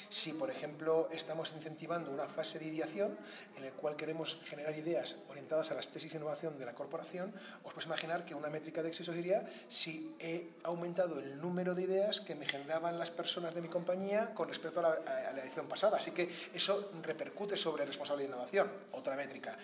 Si, 0.09 0.31
por 0.31 0.49
ejemplo, 0.49 1.09
estamos 1.11 1.51
incentivando 1.53 2.11
una 2.11 2.25
fase 2.25 2.59
de 2.59 2.65
ideación 2.65 3.17
en 3.57 3.65
la 3.65 3.71
cual 3.71 3.97
queremos 3.97 4.39
generar 4.45 4.73
ideas 4.77 5.17
orientadas 5.27 5.71
a 5.71 5.73
las 5.73 5.89
tesis 5.89 6.13
de 6.13 6.19
innovación 6.19 6.57
de 6.57 6.65
la 6.65 6.73
corporación, 6.73 7.33
os 7.63 7.73
podéis 7.73 7.87
imaginar 7.87 8.23
que 8.23 8.33
una 8.33 8.49
métrica 8.49 8.81
de 8.81 8.87
éxito 8.87 9.11
sería 9.11 9.43
si 9.67 10.15
he 10.19 10.47
aumentado 10.63 11.19
el 11.19 11.41
número 11.41 11.75
de 11.75 11.83
ideas 11.83 12.21
que 12.21 12.35
me 12.35 12.45
generaban 12.45 12.97
las 12.97 13.11
personas 13.11 13.53
de 13.53 13.61
mi 13.61 13.67
compañía 13.67 14.33
con 14.33 14.47
respecto 14.47 14.79
a 14.79 14.83
la, 14.83 14.89
a 15.29 15.33
la 15.33 15.41
edición 15.41 15.67
pasada. 15.67 15.97
Así 15.97 16.11
que 16.11 16.29
eso 16.53 16.89
repercute 17.03 17.57
sobre 17.57 17.85
responsable 17.85 18.23
de 18.23 18.29
innovación. 18.29 18.71
Otra 18.93 19.17
métrica 19.17 19.57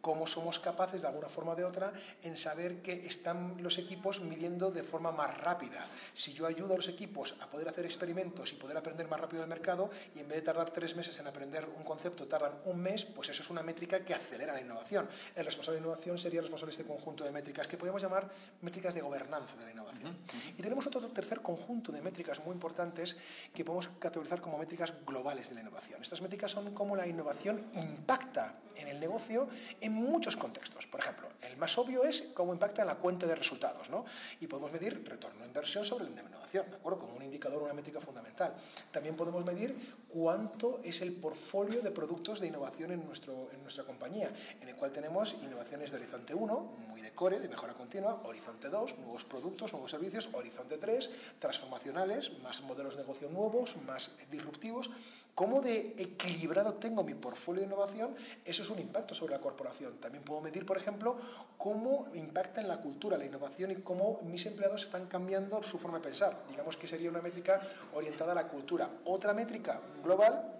cómo 0.00 0.26
somos 0.26 0.58
capaces 0.58 1.02
de 1.02 1.08
alguna 1.08 1.28
forma 1.28 1.52
o 1.52 1.56
de 1.56 1.64
otra 1.64 1.92
en 2.22 2.38
saber 2.38 2.82
que 2.82 2.92
están 3.06 3.62
los 3.62 3.78
equipos 3.78 4.20
midiendo 4.20 4.70
de 4.70 4.82
forma 4.82 5.12
más 5.12 5.36
rápida. 5.38 5.84
Si 6.14 6.32
yo 6.32 6.46
ayudo 6.46 6.74
a 6.74 6.76
los 6.76 6.88
equipos 6.88 7.34
a 7.40 7.48
poder 7.48 7.68
hacer 7.68 7.84
experimentos 7.84 8.52
y 8.52 8.56
poder 8.56 8.76
aprender 8.76 9.08
más 9.08 9.20
rápido 9.20 9.40
del 9.42 9.48
mercado 9.48 9.90
y 10.14 10.20
en 10.20 10.28
vez 10.28 10.38
de 10.38 10.42
tardar 10.42 10.70
tres 10.70 10.96
meses 10.96 11.18
en 11.18 11.26
aprender 11.26 11.66
un 11.76 11.84
concepto 11.84 12.26
tardan 12.26 12.52
un 12.64 12.80
mes, 12.80 13.04
pues 13.04 13.28
eso 13.28 13.42
es 13.42 13.50
una 13.50 13.62
métrica 13.62 14.04
que 14.04 14.14
acelera 14.14 14.52
la 14.52 14.60
innovación. 14.60 15.08
El 15.34 15.44
responsable 15.44 15.80
de 15.80 15.86
innovación 15.86 16.18
sería 16.18 16.40
el 16.40 16.44
responsable 16.44 16.74
de 16.74 16.82
este 16.82 16.92
conjunto 16.92 17.24
de 17.24 17.32
métricas 17.32 17.66
que 17.66 17.76
podemos 17.76 18.02
llamar 18.02 18.30
métricas 18.62 18.94
de 18.94 19.00
gobernanza 19.00 19.56
de 19.56 19.64
la 19.64 19.70
innovación. 19.72 20.16
Y 20.56 20.62
tenemos 20.62 20.86
otro 20.86 21.00
tercer 21.08 21.40
conjunto 21.40 21.92
de 21.92 22.02
métricas 22.02 22.40
muy 22.44 22.54
importantes 22.54 23.16
que 23.54 23.64
podemos 23.64 23.88
categorizar 23.98 24.40
como 24.40 24.58
métricas 24.58 24.92
globales 25.06 25.48
de 25.48 25.56
la 25.56 25.60
innovación. 25.62 26.02
Estas 26.02 26.20
métricas 26.20 26.50
son 26.50 26.72
cómo 26.74 26.96
la 26.96 27.06
innovación 27.06 27.64
impacta 27.74 28.54
en 28.76 28.88
el 28.88 29.00
negocio 29.00 29.48
en 29.80 29.89
muchos 29.90 30.36
contextos. 30.36 30.86
Por 30.86 31.00
ejemplo, 31.00 31.28
el 31.42 31.56
más 31.56 31.76
obvio 31.78 32.04
es 32.04 32.24
cómo 32.34 32.52
impacta 32.52 32.82
en 32.82 32.88
la 32.88 32.96
cuenta 32.96 33.26
de 33.26 33.34
resultados, 33.34 33.90
¿no? 33.90 34.04
Y 34.40 34.46
podemos 34.46 34.72
medir 34.72 35.04
retorno 35.08 35.40
de 35.40 35.46
inversión 35.46 35.84
sobre 35.84 36.04
la 36.04 36.22
innovación, 36.22 36.68
¿de 36.70 36.76
acuerdo? 36.76 36.98
Como 37.00 37.14
un 37.14 37.22
indicador, 37.22 37.62
una 37.62 37.74
métrica 37.74 38.00
fundamental. 38.00 38.54
También 38.90 39.16
podemos 39.16 39.44
medir 39.44 39.74
cuánto 40.08 40.80
es 40.84 41.00
el 41.02 41.12
portfolio 41.12 41.82
de 41.82 41.90
productos 41.90 42.40
de 42.40 42.48
innovación 42.48 42.92
en, 42.92 43.04
nuestro, 43.04 43.48
en 43.52 43.62
nuestra 43.62 43.84
compañía, 43.84 44.30
en 44.60 44.68
el 44.68 44.76
cual 44.76 44.92
tenemos 44.92 45.36
innovaciones 45.42 45.90
de 45.90 45.96
Horizonte 45.98 46.34
1, 46.34 46.60
muy 46.88 47.00
de 47.00 47.12
core, 47.12 47.40
de 47.40 47.48
mejora 47.48 47.74
continua, 47.74 48.20
Horizonte 48.24 48.68
2, 48.68 48.98
nuevos 48.98 49.24
productos, 49.24 49.72
nuevos 49.72 49.90
servicios, 49.90 50.28
Horizonte 50.32 50.78
3, 50.78 51.10
transformacionales, 51.38 52.32
más 52.42 52.62
modelos 52.62 52.96
de 52.96 53.02
negocio 53.02 53.28
nuevos, 53.30 53.76
más 53.86 54.10
disruptivos, 54.30 54.90
cómo 55.34 55.62
de 55.62 55.94
equilibrado 55.96 56.74
tengo 56.74 57.02
mi 57.02 57.14
portfolio 57.14 57.60
de 57.60 57.66
innovación, 57.66 58.14
eso 58.44 58.62
es 58.62 58.70
un 58.70 58.78
impacto 58.78 59.14
sobre 59.14 59.32
la 59.32 59.40
corporación. 59.40 59.79
También 60.00 60.24
puedo 60.24 60.40
medir, 60.40 60.66
por 60.66 60.76
ejemplo, 60.76 61.16
cómo 61.56 62.06
impacta 62.14 62.60
en 62.60 62.68
la 62.68 62.80
cultura 62.80 63.16
la 63.16 63.24
innovación 63.24 63.70
y 63.70 63.76
cómo 63.76 64.20
mis 64.24 64.46
empleados 64.46 64.82
están 64.82 65.06
cambiando 65.06 65.62
su 65.62 65.78
forma 65.78 65.98
de 65.98 66.04
pensar. 66.04 66.36
Digamos 66.48 66.76
que 66.76 66.86
sería 66.86 67.10
una 67.10 67.22
métrica 67.22 67.60
orientada 67.94 68.32
a 68.32 68.34
la 68.34 68.48
cultura. 68.48 68.88
Otra 69.04 69.34
métrica 69.34 69.80
global 70.02 70.59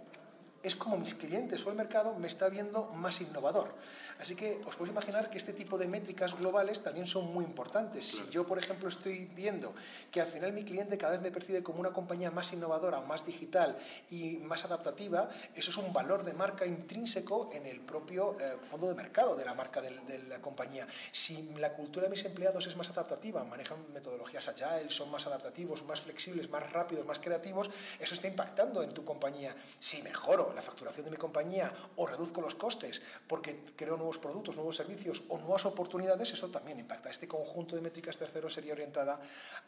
es 0.62 0.76
como 0.76 0.98
mis 0.98 1.14
clientes 1.14 1.64
o 1.64 1.70
el 1.70 1.76
mercado 1.76 2.14
me 2.16 2.26
está 2.26 2.48
viendo 2.48 2.86
más 2.96 3.20
innovador. 3.20 3.74
Así 4.20 4.36
que 4.36 4.60
os 4.66 4.76
podéis 4.76 4.92
imaginar 4.92 5.30
que 5.30 5.38
este 5.38 5.54
tipo 5.54 5.78
de 5.78 5.88
métricas 5.88 6.36
globales 6.36 6.82
también 6.82 7.06
son 7.06 7.32
muy 7.32 7.44
importantes. 7.44 8.04
Si 8.04 8.28
yo, 8.28 8.46
por 8.46 8.58
ejemplo, 8.58 8.86
estoy 8.88 9.24
viendo 9.34 9.72
que 10.10 10.20
al 10.20 10.26
final 10.26 10.52
mi 10.52 10.62
cliente 10.62 10.98
cada 10.98 11.12
vez 11.12 11.22
me 11.22 11.30
percibe 11.30 11.62
como 11.62 11.80
una 11.80 11.92
compañía 11.92 12.30
más 12.30 12.52
innovadora, 12.52 13.00
más 13.00 13.24
digital 13.24 13.74
y 14.10 14.36
más 14.38 14.66
adaptativa, 14.66 15.26
eso 15.54 15.70
es 15.70 15.76
un 15.78 15.90
valor 15.94 16.24
de 16.24 16.34
marca 16.34 16.66
intrínseco 16.66 17.48
en 17.54 17.64
el 17.64 17.80
propio 17.80 18.36
eh, 18.38 18.56
fondo 18.70 18.88
de 18.88 18.94
mercado 18.94 19.36
de 19.36 19.46
la 19.46 19.54
marca 19.54 19.80
de, 19.80 19.88
de, 19.88 20.18
la 20.28 20.42
compañía. 20.42 20.86
Si 21.12 21.54
la 21.54 21.72
cultura 21.72 22.04
de 22.04 22.10
mis 22.10 22.24
empleados 22.26 22.66
es 22.66 22.76
más 22.76 22.90
adaptativa, 22.90 23.42
manejan 23.44 23.78
metodologías 23.94 24.46
agile, 24.48 24.90
son 24.90 25.10
más 25.10 25.26
adaptativos, 25.26 25.84
más 25.86 26.00
flexibles, 26.00 26.50
más 26.50 26.70
rápidos, 26.70 27.06
más 27.06 27.18
creativos, 27.18 27.70
eso 27.98 28.14
está 28.14 28.28
impactando 28.28 28.82
en 28.82 28.92
tu 28.92 29.02
compañía. 29.02 29.56
Si 29.78 30.02
mejoro 30.02 30.49
la 30.54 30.62
facturación 30.62 31.04
de 31.04 31.10
mi 31.10 31.16
compañía 31.16 31.72
o 31.96 32.06
reduzco 32.06 32.40
los 32.40 32.54
costes 32.54 33.02
porque 33.26 33.64
creo 33.76 33.96
nuevos 33.96 34.18
productos, 34.18 34.56
nuevos 34.56 34.76
servicios 34.76 35.24
o 35.28 35.38
nuevas 35.38 35.64
oportunidades, 35.66 36.32
eso 36.32 36.48
también 36.48 36.78
impacta. 36.78 37.10
Este 37.10 37.28
conjunto 37.28 37.76
de 37.76 37.82
métricas 37.82 38.18
tercero 38.18 38.50
sería 38.50 38.72
orientada 38.72 39.20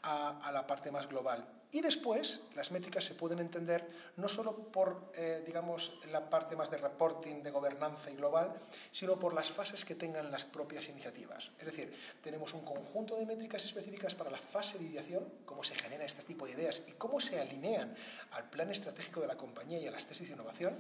a, 0.03 0.51
la 0.53 0.67
parte 0.67 0.91
más 0.91 1.09
global. 1.09 1.47
Y 1.71 1.81
después, 1.81 2.43
las 2.55 2.71
métricas 2.71 3.05
se 3.05 3.15
pueden 3.15 3.39
entender 3.39 3.83
no 4.17 4.29
solo 4.29 4.55
por, 4.69 5.11
eh, 5.15 5.43
digamos, 5.47 5.99
la 6.11 6.29
parte 6.29 6.55
más 6.55 6.71
de 6.71 6.77
reporting, 6.77 7.43
de 7.43 7.51
gobernanza 7.51 8.11
y 8.11 8.17
global, 8.17 8.53
sino 8.91 9.17
por 9.17 9.33
las 9.33 9.51
fases 9.51 9.85
que 9.87 9.95
tengan 9.95 10.31
las 10.31 10.45
propias 10.45 10.89
iniciativas. 10.89 11.51
Es 11.59 11.65
decir, 11.65 11.91
tenemos 12.23 12.53
un 12.53 12.61
conjunto 12.61 13.17
de 13.17 13.25
métricas 13.25 13.65
específicas 13.65 14.15
para 14.15 14.31
la 14.31 14.37
fase 14.37 14.79
de 14.79 14.85
ideación, 14.85 15.27
cómo 15.47 15.65
se 15.65 15.75
genera 15.75 16.05
este 16.05 16.23
tipo 16.25 16.45
de 16.47 16.53
ideas 16.53 16.83
y 16.89 16.93
cómo 16.93 17.21
se 17.21 17.41
alinean 17.41 17.95
al 18.33 18.51
plan 18.51 18.71
estratégico 18.71 19.21
de 19.21 19.29
la 19.29 19.37
compañía 19.37 19.79
y 19.79 19.87
a 19.87 19.91
las 19.91 20.07
tesis 20.07 20.29
de 20.29 20.35
innovación. 20.35 20.72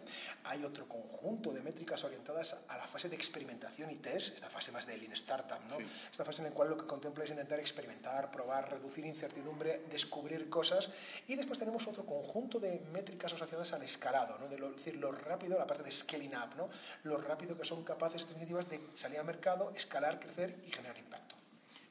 Hay 0.44 0.64
otro 0.64 0.88
conjunto 0.88 1.52
de 1.52 1.62
métricas 1.62 2.04
orientadas 2.04 2.56
a 2.68 2.76
la 2.76 2.86
fase 2.86 3.08
de 3.08 3.16
experimentación 3.16 3.90
y 3.90 3.96
test, 3.96 4.34
esta 4.34 4.50
fase 4.50 4.72
más 4.72 4.86
de 4.86 4.96
Lean 4.96 5.12
Startup, 5.12 5.60
¿no? 5.68 5.76
Sí. 5.76 5.86
Esta 6.10 6.24
fase 6.24 6.42
en 6.42 6.48
la 6.48 6.54
cual 6.54 6.70
lo 6.70 6.76
que 6.76 6.86
contempla 6.86 7.24
es 7.24 7.30
intentar 7.30 7.58
experimentar, 7.58 8.30
probar, 8.30 8.70
reducir 8.70 9.06
incertidumbre, 9.06 9.82
descubrir 9.90 10.48
cosas 10.48 10.90
y 11.26 11.36
después 11.36 11.58
tenemos 11.58 11.86
otro 11.86 12.04
conjunto 12.04 12.60
de 12.60 12.80
métricas 12.92 13.32
asociadas 13.32 13.72
al 13.72 13.82
escalado, 13.82 14.38
¿no? 14.38 14.48
de 14.48 14.58
lo, 14.58 14.70
es 14.70 14.76
decir, 14.76 14.96
lo 14.96 15.12
rápido, 15.12 15.58
la 15.58 15.66
parte 15.66 15.82
de 15.82 15.90
scaling 15.90 16.34
up, 16.36 16.56
¿no? 16.56 16.68
lo 17.04 17.18
rápido 17.18 17.56
que 17.56 17.64
son 17.64 17.84
capaces 17.84 18.22
estas 18.22 18.36
iniciativas 18.36 18.68
de 18.68 18.80
salir 18.94 19.18
al 19.18 19.26
mercado, 19.26 19.72
escalar, 19.74 20.18
crecer 20.20 20.56
y 20.66 20.72
generar 20.72 20.96
impacto. 20.98 21.36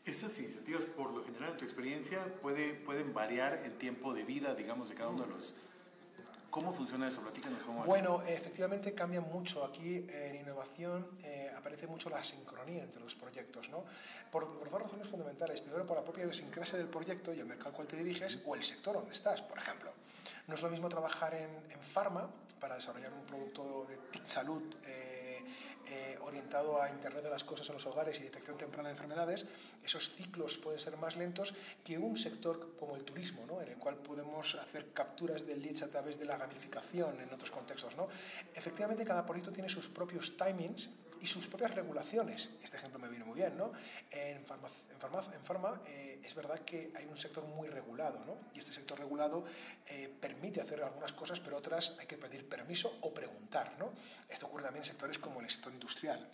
Estas 0.04 0.38
iniciativas, 0.40 0.84
por 0.84 1.12
lo 1.12 1.24
general, 1.24 1.52
en 1.52 1.58
tu 1.58 1.66
experiencia, 1.66 2.24
puede, 2.42 2.74
pueden 2.74 3.14
variar 3.14 3.54
en 3.66 3.78
tiempo 3.78 4.14
de 4.14 4.24
vida, 4.24 4.56
digamos, 4.56 4.90
de 4.90 4.96
cada 4.96 5.10
uno 5.10 5.26
de 5.26 5.30
los 5.30 5.54
¿Cómo 6.52 6.74
funciona 6.74 7.08
eso? 7.08 7.22
Platícanos 7.22 7.64
cómo 7.64 7.86
Bueno, 7.86 8.22
efectivamente 8.24 8.94
cambia 8.94 9.22
mucho. 9.22 9.64
Aquí 9.64 10.06
en 10.10 10.36
innovación 10.36 11.08
eh, 11.24 11.50
aparece 11.58 11.88
mucho 11.88 12.10
la 12.10 12.22
sincronía 12.22 12.84
entre 12.84 13.00
los 13.00 13.16
proyectos, 13.16 13.70
¿no? 13.70 13.86
Por, 14.32 14.46
dos 14.70 14.82
razones 14.82 15.08
fundamentales. 15.08 15.62
Primero, 15.62 15.86
por 15.86 15.96
la 15.96 16.04
propia 16.04 16.26
idiosincrasia 16.26 16.78
del 16.78 16.90
proyecto 16.90 17.34
y 17.34 17.40
el 17.40 17.46
mercado 17.46 17.70
al 17.70 17.76
cual 17.76 17.88
te 17.88 17.96
diriges 17.96 18.40
o 18.46 18.56
el 18.56 18.64
sector 18.64 18.96
donde 18.96 19.14
estás, 19.14 19.42
por 19.42 19.58
ejemplo. 19.58 19.94
No 20.48 20.56
es 20.56 20.62
lo 20.62 20.70
mismo 20.70 20.90
trabajar 20.90 21.34
en, 21.34 21.50
en 21.72 21.80
pharma 21.80 22.30
para 22.62 22.76
desarrollar 22.76 23.12
un 23.14 23.26
producto 23.26 23.86
de 23.90 24.00
salud. 24.24 24.64
Eh, 24.86 25.44
eh, 25.94 26.18
orientado 26.22 26.82
a 26.82 26.90
Internet 26.90 27.24
de 27.24 27.30
las 27.30 27.44
Cosas 27.44 27.68
en 27.68 27.74
los 27.74 27.86
hogares 27.86 28.18
y 28.20 28.24
detección 28.24 28.56
temprana 28.56 28.88
de 28.88 28.96
enfermedades, 28.96 29.46
esos 29.84 30.14
ciclos 30.14 30.58
pueden 30.58 30.80
ser 30.80 30.96
más 30.96 31.18
lentos 31.18 31.54
que 31.84 31.98
un 31.98 32.16
sector 32.16 32.78
como 32.78 32.96
el 32.96 33.04
turismo, 33.04 33.46
¿no? 33.46 33.62
en 33.62 33.68
el 33.68 33.78
cual 33.78 33.98
podemos 33.98 34.56
hacer 34.56 34.94
capturas 34.94 35.46
de 35.46 35.58
leads 35.58 35.82
a 35.82 35.90
través 35.90 36.18
de 36.18 36.26
la 36.26 36.38
gamificación 36.38 37.20
en 37.20 37.34
otros 37.34 37.52
contextos. 37.52 37.98
¿no? 37.98 38.08
Efectivamente, 38.56 39.04
cada 39.04 39.26
proyecto 39.26 39.52
tiene 39.52 39.68
sus 39.68 39.90
propios 39.90 40.38
timings 40.38 40.90
y 41.20 41.28
sus 41.28 41.48
propias 41.48 41.76
regulaciones. 41.76 42.52
Este 42.64 42.78
ejemplo 42.78 42.98
me 43.00 43.10
viene 43.10 43.26
muy 43.26 43.36
bien. 43.36 43.58
¿no? 43.58 43.74
En, 44.12 44.46
en, 45.08 45.44
farma, 45.44 45.82
eh, 45.88 46.22
es 46.24 46.36
verdad 46.36 46.60
que 46.60 46.92
hay 46.96 47.06
un 47.06 47.18
sector 47.18 47.44
muy 47.46 47.68
regulado 47.68 48.24
¿no? 48.26 48.38
y 48.54 48.60
este 48.60 48.72
sector 48.72 49.00
regulado 49.00 49.44
eh, 49.88 50.14
permite 50.20 50.62
hacer 50.62 50.82
algunas 50.84 51.14
cosas, 51.14 51.40
pero 51.40 51.58
otras 51.58 51.96
hay 52.00 52.06
que 52.06 52.18
pedir 52.18 52.48
permiso 52.48 53.00
o 53.02 53.14
preguntar. 53.14 53.76
¿no? 53.80 53.92
Esto 54.30 54.46
ocurre 54.46 54.64
también 54.64 54.84
en 54.84 54.88
sectores 54.90 55.18
como 55.18 55.42
el 55.42 55.50
sector 55.50 55.74
industrial. 55.74 56.30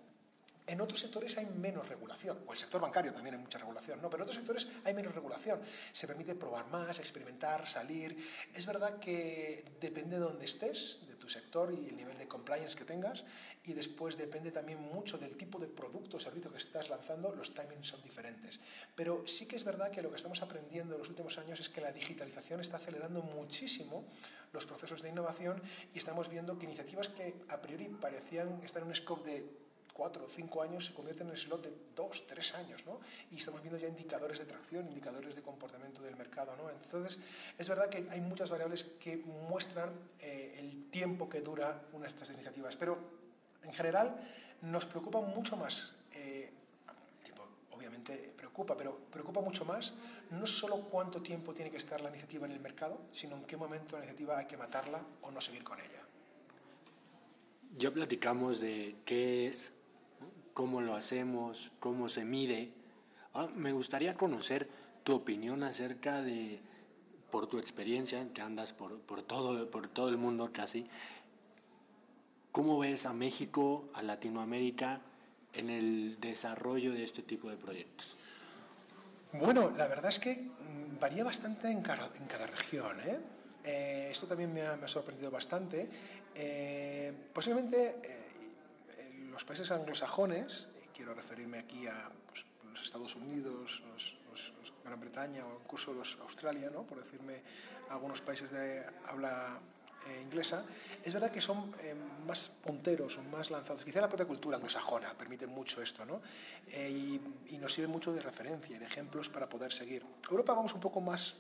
En 0.67 0.81
otros 0.81 1.00
sectores 1.00 1.38
hay 1.38 1.45
menos 1.45 1.88
regulación, 1.88 2.38
o 2.45 2.51
el 2.51 2.59
sector 2.59 2.81
bancario 2.81 3.13
también 3.13 3.36
hay 3.36 3.41
mucha 3.41 3.57
regulación, 3.57 4.01
¿no? 4.01 4.09
pero 4.09 4.24
en 4.24 4.29
otros 4.29 4.36
sectores 4.36 4.67
hay 4.83 4.93
menos 4.93 5.15
regulación. 5.15 5.62
Se 5.93 6.07
permite 6.07 6.36
probar 6.36 6.67
más, 6.67 7.00
experimentar, 7.00 7.65
salir. 7.65 8.17
Es 8.53 8.65
verdad 8.65 9.00
que 9.00 9.63
depende 9.79 10.17
de 10.17 10.24
dónde 10.24 10.43
estés, 10.43 11.00
tu 11.27 11.34
sector 11.34 11.72
y 11.72 11.89
el 11.89 11.98
nivel 11.98 12.17
de 12.17 12.27
compliance 12.27 12.75
que 12.75 12.86
tengas, 12.86 13.25
y 13.65 13.74
después 13.74 14.17
depende 14.17 14.51
también 14.51 14.79
mucho 14.79 15.17
del 15.17 15.36
tipo 15.36 15.60
de 15.60 15.67
producto 15.67 16.15
o 16.15 16.19
servicio 16.19 16.50
que 16.50 16.57
estás 16.57 16.89
lanzando, 16.89 17.36
los 17.36 17.53
timings 17.53 17.89
son 17.89 18.01
diferentes. 18.01 18.62
Pero 18.96 19.27
sí 19.27 19.46
que 19.46 19.57
es 19.57 19.65
verdad 19.65 19.91
que 19.91 20.01
lo 20.01 20.10
que 20.10 20.15
estamos 20.15 20.41
aprendiendo 20.41 20.96
en 20.96 21.00
los 21.00 21.10
últimos 21.10 21.38
años 21.38 21.60
es 21.60 21.67
que 21.67 21.81
la 21.81 21.91
digitalización 21.91 22.62
está 22.62 22.77
acelerando 22.77 23.22
muchísimo 23.22 24.07
los 24.53 24.65
procesos 24.65 25.01
de 25.01 25.10
innovación 25.10 25.62
y 25.93 26.00
estamos 26.00 26.29
viendo 26.29 26.57
que 26.57 26.65
iniciativas 26.65 27.10
que 27.10 27.36
a 27.50 27.62
priori 27.62 27.89
parecían 27.89 28.62
estar 28.63 28.81
en 28.81 28.88
un 28.88 28.96
scope 28.96 29.29
de 29.29 29.56
cuatro 29.97 30.23
o 30.23 30.29
cinco 30.29 30.61
años 30.61 30.85
se 30.85 30.93
convierten 30.93 31.27
en 31.27 31.33
el 31.33 31.39
slot 31.39 31.63
de 31.63 31.73
dos, 31.95 32.27
tres 32.27 32.53
años, 32.53 32.85
¿no? 32.85 32.99
Y 33.31 33.37
estamos 33.37 33.61
viendo 33.63 33.79
ya 33.79 33.87
indicadores 33.87 34.37
de 34.37 34.45
tracción, 34.45 34.87
indicadores 34.87 35.35
de 35.35 35.41
comportamiento 35.41 36.03
del 36.03 36.15
mercado, 36.15 36.55
¿no? 36.55 36.69
Entonces, 36.69 37.17
es 37.57 37.67
verdad 37.67 37.89
que 37.89 38.05
hay 38.11 38.21
muchas 38.21 38.51
variables 38.51 38.83
que 38.99 39.17
muestran 39.49 39.89
eh, 40.21 40.59
el 40.59 40.91
tiempo 40.91 41.27
que 41.27 41.41
dura 41.41 41.81
una 41.93 42.05
de 42.05 42.09
estas 42.09 42.29
iniciativas, 42.29 42.75
pero 42.75 42.95
en 43.63 43.73
general 43.73 44.15
nos 44.61 44.85
preocupa 44.85 45.19
mucho 45.21 45.57
más, 45.57 45.93
eh, 46.13 46.53
obviamente 47.71 48.33
preocupa, 48.37 48.77
pero 48.77 48.97
preocupa 49.11 49.41
mucho 49.41 49.65
más 49.65 49.93
no 50.29 50.45
solo 50.45 50.77
cuánto 50.91 51.21
tiempo 51.21 51.53
tiene 51.53 51.71
que 51.71 51.77
estar 51.77 52.01
la 52.01 52.09
iniciativa 52.09 52.45
en 52.45 52.53
el 52.53 52.59
mercado, 52.59 53.01
sino 53.11 53.35
en 53.35 53.45
qué 53.45 53.57
momento 53.57 53.97
la 53.97 54.03
iniciativa 54.03 54.37
hay 54.37 54.45
que 54.45 54.57
matarla 54.57 55.03
o 55.21 55.31
no 55.31 55.41
seguir 55.41 55.63
con 55.63 55.79
ella. 55.79 56.01
Ya 57.77 57.91
platicamos 57.91 58.61
de 58.61 58.95
qué 59.05 59.47
es 59.47 59.71
cómo 60.57 60.81
lo 60.81 60.95
hacemos, 60.95 61.69
cómo 61.79 62.09
se 62.09 62.25
mide. 62.25 62.71
Ah, 63.35 63.47
me 63.55 63.73
gustaría 63.73 64.17
conocer 64.17 64.67
tu 65.03 65.13
opinión 65.13 65.61
acerca 65.61 66.23
de, 66.23 66.59
por 67.29 67.45
tu 67.45 67.59
experiencia, 67.59 68.27
que 68.33 68.41
andas 68.41 68.73
por, 68.73 68.99
por, 69.01 69.21
todo, 69.21 69.69
por 69.69 69.87
todo 69.87 70.09
el 70.09 70.17
mundo 70.17 70.49
casi, 70.51 70.87
¿cómo 72.51 72.79
ves 72.79 73.05
a 73.05 73.13
México, 73.13 73.87
a 73.93 74.01
Latinoamérica 74.01 74.99
en 75.53 75.69
el 75.69 76.19
desarrollo 76.19 76.91
de 76.91 77.03
este 77.03 77.21
tipo 77.21 77.51
de 77.51 77.57
proyectos? 77.57 78.15
Bueno, 79.33 79.69
la 79.77 79.87
verdad 79.87 80.09
es 80.09 80.17
que 80.17 80.37
mm, 80.37 80.99
varía 80.99 81.23
bastante 81.23 81.69
en 81.69 81.84
cada, 81.84 82.10
en 82.19 82.25
cada 82.25 82.47
región. 82.47 82.99
¿eh? 83.01 83.19
Eh, 83.63 84.10
esto 84.12 84.25
también 84.25 84.51
me 84.55 84.63
ha, 84.63 84.75
me 84.75 84.86
ha 84.86 84.88
sorprendido 84.88 85.29
bastante. 85.29 85.88
Eh, 86.34 87.13
posiblemente 87.32 88.25
los 89.38 89.45
países 89.45 89.69
anglosajones, 89.69 90.65
quiero 90.95 91.13
referirme 91.13 91.60
aquí 91.60 91.86
a 91.86 92.10
pues, 92.28 92.43
los 92.73 92.82
Estados 92.82 93.15
Unidos, 93.15 93.84
Gran 94.84 95.00
Bretaña 95.00 95.45
o 95.45 95.60
incluso 95.62 95.93
los 95.93 96.17
Australia, 96.21 96.71
¿no? 96.71 96.82
por 96.88 96.97
decirme 96.97 97.43
algunos 97.91 98.21
países 98.21 98.50
de 98.50 98.84
habla 99.06 99.60
eh, 100.08 100.21
inglesa, 100.23 100.65
es 101.04 101.13
verdad 101.13 101.30
que 101.30 101.39
son 101.39 101.71
eh, 101.84 101.93
más 102.26 102.50
punteros, 102.50 103.13
son 103.13 103.30
más 103.30 103.52
lanzados. 103.52 103.84
Quizá 103.84 104.02
la 104.02 104.08
propia 104.08 104.26
cultura 104.26 104.56
anglosajona 104.56 105.13
permite 105.13 105.45
mucho 105.45 105.84
esto, 105.84 106.04
¿no? 106.04 106.19
Eh, 106.69 106.89
y, 106.89 107.54
y, 107.54 107.58
nos 107.60 107.71
sirve 107.71 107.89
mucho 107.89 108.12
de 108.12 108.21
referencia 108.21 108.76
y 108.76 108.80
de 108.80 108.86
ejemplos 108.86 109.30
para 109.30 109.47
poder 109.47 109.71
seguir. 109.71 110.04
Europa 110.32 110.56
vamos 110.56 110.73
un 110.73 110.80
poco 110.80 111.00
más 111.00 111.36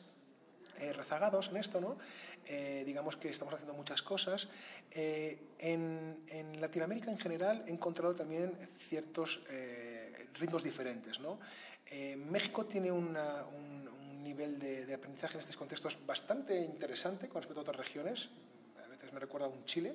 eh, 0.79 0.93
rezagados 0.93 1.49
en 1.49 1.57
esto, 1.57 1.81
¿no? 1.81 1.97
Eh, 2.45 2.83
digamos 2.85 3.17
que 3.17 3.29
estamos 3.29 3.53
haciendo 3.53 3.73
muchas 3.73 4.01
cosas. 4.01 4.47
Eh, 4.91 5.39
en, 5.59 6.61
Latinoamérica 6.61 7.11
en 7.11 7.17
general 7.17 7.63
he 7.67 7.71
encontrado 7.71 8.15
también 8.15 8.51
ciertos 8.89 9.41
ritmos 10.39 10.63
diferentes, 10.63 11.19
¿no? 11.19 11.39
México 12.31 12.65
tiene 12.65 12.91
un, 12.91 13.15
nivel 14.23 14.59
de, 14.59 14.85
de, 14.85 14.93
aprendizaje 14.93 15.35
en 15.35 15.39
estos 15.39 15.55
contextos 15.55 15.97
bastante 16.05 16.59
interesante 16.65 17.29
con 17.29 17.41
respecto 17.41 17.61
a 17.61 17.63
otras 17.63 17.77
regiones. 17.77 18.29
A 18.83 18.87
veces 18.87 19.13
me 19.13 19.19
recuerda 19.19 19.47
a 19.47 19.49
un 19.49 19.63
Chile, 19.65 19.93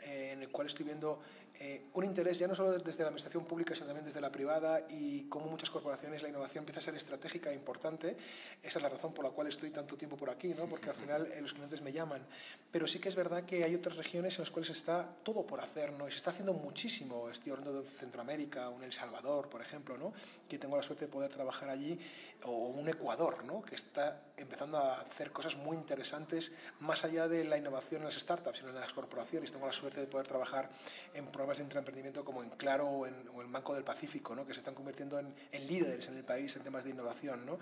en 0.00 0.40
el 0.40 0.48
cual 0.50 0.68
estoy 0.68 0.86
viendo 0.86 1.20
eh, 1.60 1.88
un 1.94 2.04
interés 2.04 2.38
ya 2.38 2.46
no 2.46 2.54
solo 2.54 2.70
desde 2.70 3.02
la 3.02 3.08
administración 3.08 3.44
pública, 3.44 3.74
sino 3.74 3.86
también 3.86 4.06
desde 4.06 4.20
la 4.20 4.30
privada 4.30 4.80
y 4.90 5.24
como 5.24 5.46
muchas 5.46 5.70
corporaciones 5.70 6.22
la 6.22 6.28
innovación 6.28 6.62
empieza 6.62 6.78
a 6.78 6.82
ser 6.84 6.94
estratégica 6.94 7.50
e 7.50 7.54
importante. 7.54 8.16
Esa 8.62 8.78
es 8.78 8.82
la 8.82 8.88
razón 8.88 9.12
por 9.12 9.24
la 9.24 9.32
cual 9.32 9.48
estoy 9.48 9.70
tanto 9.70 9.96
tiempo 9.96 10.16
por 10.16 10.30
aquí, 10.30 10.48
¿no? 10.48 10.68
porque 10.68 10.90
al 10.90 10.94
final 10.94 11.26
eh, 11.26 11.40
los 11.40 11.54
clientes 11.54 11.82
me 11.82 11.92
llaman. 11.92 12.24
Pero 12.70 12.86
sí 12.86 13.00
que 13.00 13.08
es 13.08 13.16
verdad 13.16 13.42
que 13.44 13.64
hay 13.64 13.74
otras 13.74 13.96
regiones 13.96 14.34
en 14.34 14.42
las 14.42 14.50
cuales 14.52 14.70
está 14.70 15.08
todo 15.24 15.44
por 15.44 15.60
hacer 15.60 15.92
¿no? 15.94 16.06
y 16.06 16.12
se 16.12 16.18
está 16.18 16.30
haciendo 16.30 16.52
muchísimo. 16.52 17.28
Estoy 17.28 17.50
hablando 17.50 17.82
de 17.82 17.88
Centroamérica, 17.88 18.68
un 18.68 18.84
El 18.84 18.92
Salvador, 18.92 19.48
por 19.48 19.60
ejemplo, 19.60 19.98
¿no? 19.98 20.12
que 20.48 20.58
tengo 20.58 20.76
la 20.76 20.82
suerte 20.84 21.06
de 21.06 21.10
poder 21.10 21.30
trabajar 21.30 21.70
allí, 21.70 21.98
o 22.44 22.52
un 22.52 22.88
Ecuador, 22.88 23.44
¿no? 23.44 23.62
que 23.62 23.74
está 23.74 24.22
empezando 24.36 24.78
a 24.78 25.00
hacer 25.00 25.32
cosas 25.32 25.56
muy 25.56 25.76
interesantes 25.76 26.52
más 26.80 27.04
allá 27.04 27.26
de 27.26 27.42
la 27.42 27.58
innovación 27.58 28.02
en 28.02 28.06
las 28.06 28.14
startups, 28.14 28.58
sino 28.58 28.68
en 28.68 28.76
las 28.76 28.92
corporaciones. 28.92 29.50
Tengo 29.50 29.66
la 29.66 29.72
suerte 29.72 30.00
de 30.00 30.06
poder 30.06 30.28
trabajar 30.28 30.70
en 31.14 31.26
programas 31.26 31.47
de 31.56 31.64
intraemprendimiento 31.64 32.24
como 32.24 32.42
en 32.42 32.50
Claro 32.50 32.86
o 32.86 33.06
en, 33.06 33.14
el 33.14 33.46
Banco 33.48 33.74
del 33.74 33.84
Pacífico, 33.84 34.34
¿no? 34.34 34.46
que 34.46 34.52
se 34.52 34.60
están 34.60 34.74
convirtiendo 34.74 35.18
en, 35.18 35.34
en, 35.52 35.66
líderes 35.66 36.06
en 36.08 36.16
el 36.16 36.24
país 36.24 36.54
en 36.56 36.62
temas 36.62 36.84
de 36.84 36.90
innovación. 36.90 37.46
¿no? 37.46 37.58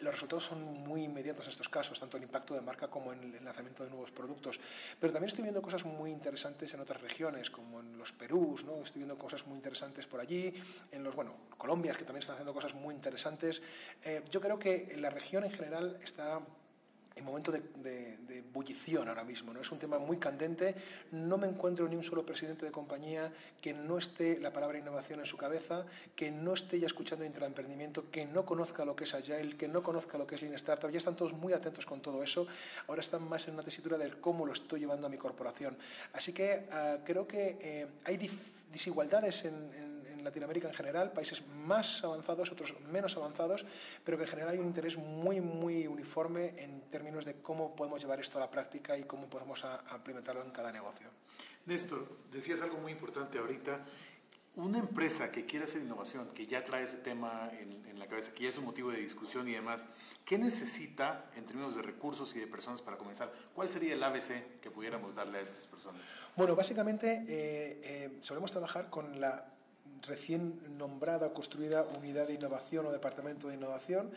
Los 0.00 0.12
resultados 0.12 0.44
son 0.44 0.62
muy 0.62 1.04
inmediatos 1.04 1.46
en 1.46 1.50
estos 1.50 1.68
casos, 1.68 1.98
tanto 1.98 2.16
el 2.18 2.22
impacto 2.22 2.54
de 2.54 2.60
marca 2.60 2.88
como 2.88 3.12
en 3.12 3.22
el 3.22 3.44
lanzamiento 3.44 3.84
de 3.84 3.90
nuevos 3.90 4.10
productos. 4.10 4.60
Pero 4.98 5.12
también 5.12 5.28
estoy 5.28 5.42
viendo 5.42 5.62
cosas 5.62 5.84
muy 5.84 6.10
interesantes 6.10 6.72
en 6.74 6.80
otras 6.80 7.00
regiones, 7.00 7.50
como 7.50 7.80
en 7.80 7.96
los 7.96 8.12
Perús, 8.12 8.64
¿no? 8.64 8.82
estoy 8.82 9.00
viendo 9.00 9.16
cosas 9.16 9.46
muy 9.46 9.56
interesantes 9.56 10.06
por 10.06 10.20
allí, 10.20 10.52
en 10.92 11.02
los, 11.02 11.14
bueno, 11.14 11.34
Colombia, 11.56 11.92
que 11.92 12.04
también 12.04 12.20
están 12.20 12.34
haciendo 12.34 12.52
cosas 12.52 12.74
muy 12.74 12.94
interesantes. 12.94 13.62
Eh, 14.04 14.22
yo 14.30 14.40
creo 14.40 14.58
que 14.58 14.96
la 14.98 15.10
región 15.10 15.44
en 15.44 15.50
general 15.50 15.98
está 16.02 16.40
en 17.16 17.24
momento 17.24 17.52
de, 17.52 17.60
de, 17.82 18.16
de, 18.18 18.38
ebullición 18.38 19.08
ahora 19.08 19.24
mismo. 19.24 19.52
¿no? 19.52 19.60
Es 19.60 19.70
un 19.70 19.78
tema 19.78 19.98
muy 19.98 20.18
candente. 20.18 20.74
No 21.12 21.38
me 21.38 21.46
encuentro 21.46 21.88
ni 21.88 21.96
un 21.96 22.02
solo 22.02 22.24
presidente 22.24 22.64
de 22.64 22.72
compañía 22.72 23.32
que 23.60 23.72
no 23.72 23.98
esté 23.98 24.38
la 24.40 24.52
palabra 24.52 24.78
innovación 24.78 25.20
en 25.20 25.26
su 25.26 25.36
cabeza, 25.36 25.84
que 26.16 26.30
no 26.30 26.54
esté 26.54 26.80
ya 26.80 26.86
escuchando 26.86 27.24
intraemprendimiento, 27.24 28.10
que 28.10 28.26
no 28.26 28.44
conozca 28.44 28.84
lo 28.84 28.96
que 28.96 29.04
es 29.04 29.14
Agile, 29.14 29.56
que 29.56 29.68
no 29.68 29.82
conozca 29.82 30.18
lo 30.18 30.26
que 30.26 30.34
es 30.34 30.42
Lean 30.42 30.54
Startup. 30.54 30.90
Ya 30.90 30.98
están 30.98 31.16
todos 31.16 31.32
muy 31.32 31.52
atentos 31.52 31.86
con 31.86 32.00
todo 32.00 32.22
eso. 32.22 32.46
Ahora 32.88 33.02
están 33.02 33.28
más 33.28 33.46
en 33.48 33.54
una 33.54 33.62
tesitura 33.62 33.98
del 33.98 34.20
cómo 34.20 34.46
lo 34.46 34.52
estoy 34.52 34.80
llevando 34.80 35.06
a 35.06 35.10
mi 35.10 35.18
corporación. 35.18 35.76
Así 36.12 36.32
que 36.32 36.66
uh, 36.70 37.04
creo 37.04 37.26
que 37.26 37.58
eh, 37.60 37.86
hay 38.04 38.16
desigualdades 38.72 39.44
en, 39.44 39.54
en 40.20 40.24
Latinoamérica 40.24 40.68
en 40.68 40.74
general, 40.74 41.12
países 41.12 41.42
más 41.66 42.04
avanzados, 42.04 42.52
otros 42.52 42.74
menos 42.92 43.16
avanzados, 43.16 43.64
pero 44.04 44.16
que 44.16 44.24
en 44.24 44.30
general 44.30 44.50
hay 44.52 44.58
un 44.58 44.66
interés 44.66 44.96
muy, 44.96 45.40
muy 45.40 45.86
uniforme 45.86 46.54
en 46.58 46.80
términos 46.90 47.24
de 47.24 47.34
cómo 47.42 47.74
podemos 47.74 48.00
llevar 48.00 48.20
esto 48.20 48.38
a 48.38 48.42
la 48.42 48.50
práctica 48.50 48.96
y 48.96 49.04
cómo 49.04 49.28
podemos 49.28 49.64
implementarlo 49.94 50.42
en 50.42 50.50
cada 50.50 50.72
negocio. 50.72 51.08
Néstor, 51.66 52.06
decías 52.32 52.60
algo 52.62 52.78
muy 52.78 52.92
importante 52.92 53.38
ahorita. 53.38 53.78
Una 54.56 54.78
empresa 54.78 55.30
que 55.30 55.46
quiere 55.46 55.64
hacer 55.64 55.80
innovación, 55.82 56.28
que 56.30 56.46
ya 56.46 56.64
trae 56.64 56.82
ese 56.82 56.98
tema 56.98 57.50
en, 57.60 57.98
la 57.98 58.06
cabeza, 58.06 58.32
que 58.32 58.44
ya 58.44 58.48
es 58.48 58.58
un 58.58 58.64
motivo 58.64 58.90
de 58.90 58.98
discusión 58.98 59.46
y 59.48 59.52
demás, 59.52 59.86
¿qué 60.24 60.38
necesita 60.38 61.30
en 61.36 61.46
términos 61.46 61.76
de 61.76 61.82
recursos 61.82 62.34
y 62.34 62.40
de 62.40 62.46
personas 62.46 62.82
para 62.82 62.96
comenzar? 62.96 63.30
¿Cuál 63.54 63.68
sería 63.68 63.94
el 63.94 64.02
ABC 64.02 64.60
que 64.60 64.70
pudiéramos 64.70 65.14
darle 65.14 65.38
a 65.38 65.42
estas 65.42 65.66
personas? 65.66 66.00
Bueno, 66.34 66.56
básicamente 66.56 67.24
eh, 67.28 67.80
eh, 67.84 68.18
solemos 68.22 68.50
trabajar 68.50 68.90
con 68.90 69.20
la 69.20 69.46
recién 70.08 70.58
nombrada 70.78 71.28
o 71.28 71.34
construida 71.34 71.84
unidad 71.98 72.26
de 72.26 72.34
innovación 72.34 72.86
o 72.86 72.90
departamento 72.90 73.48
de 73.48 73.54
innovación 73.54 74.10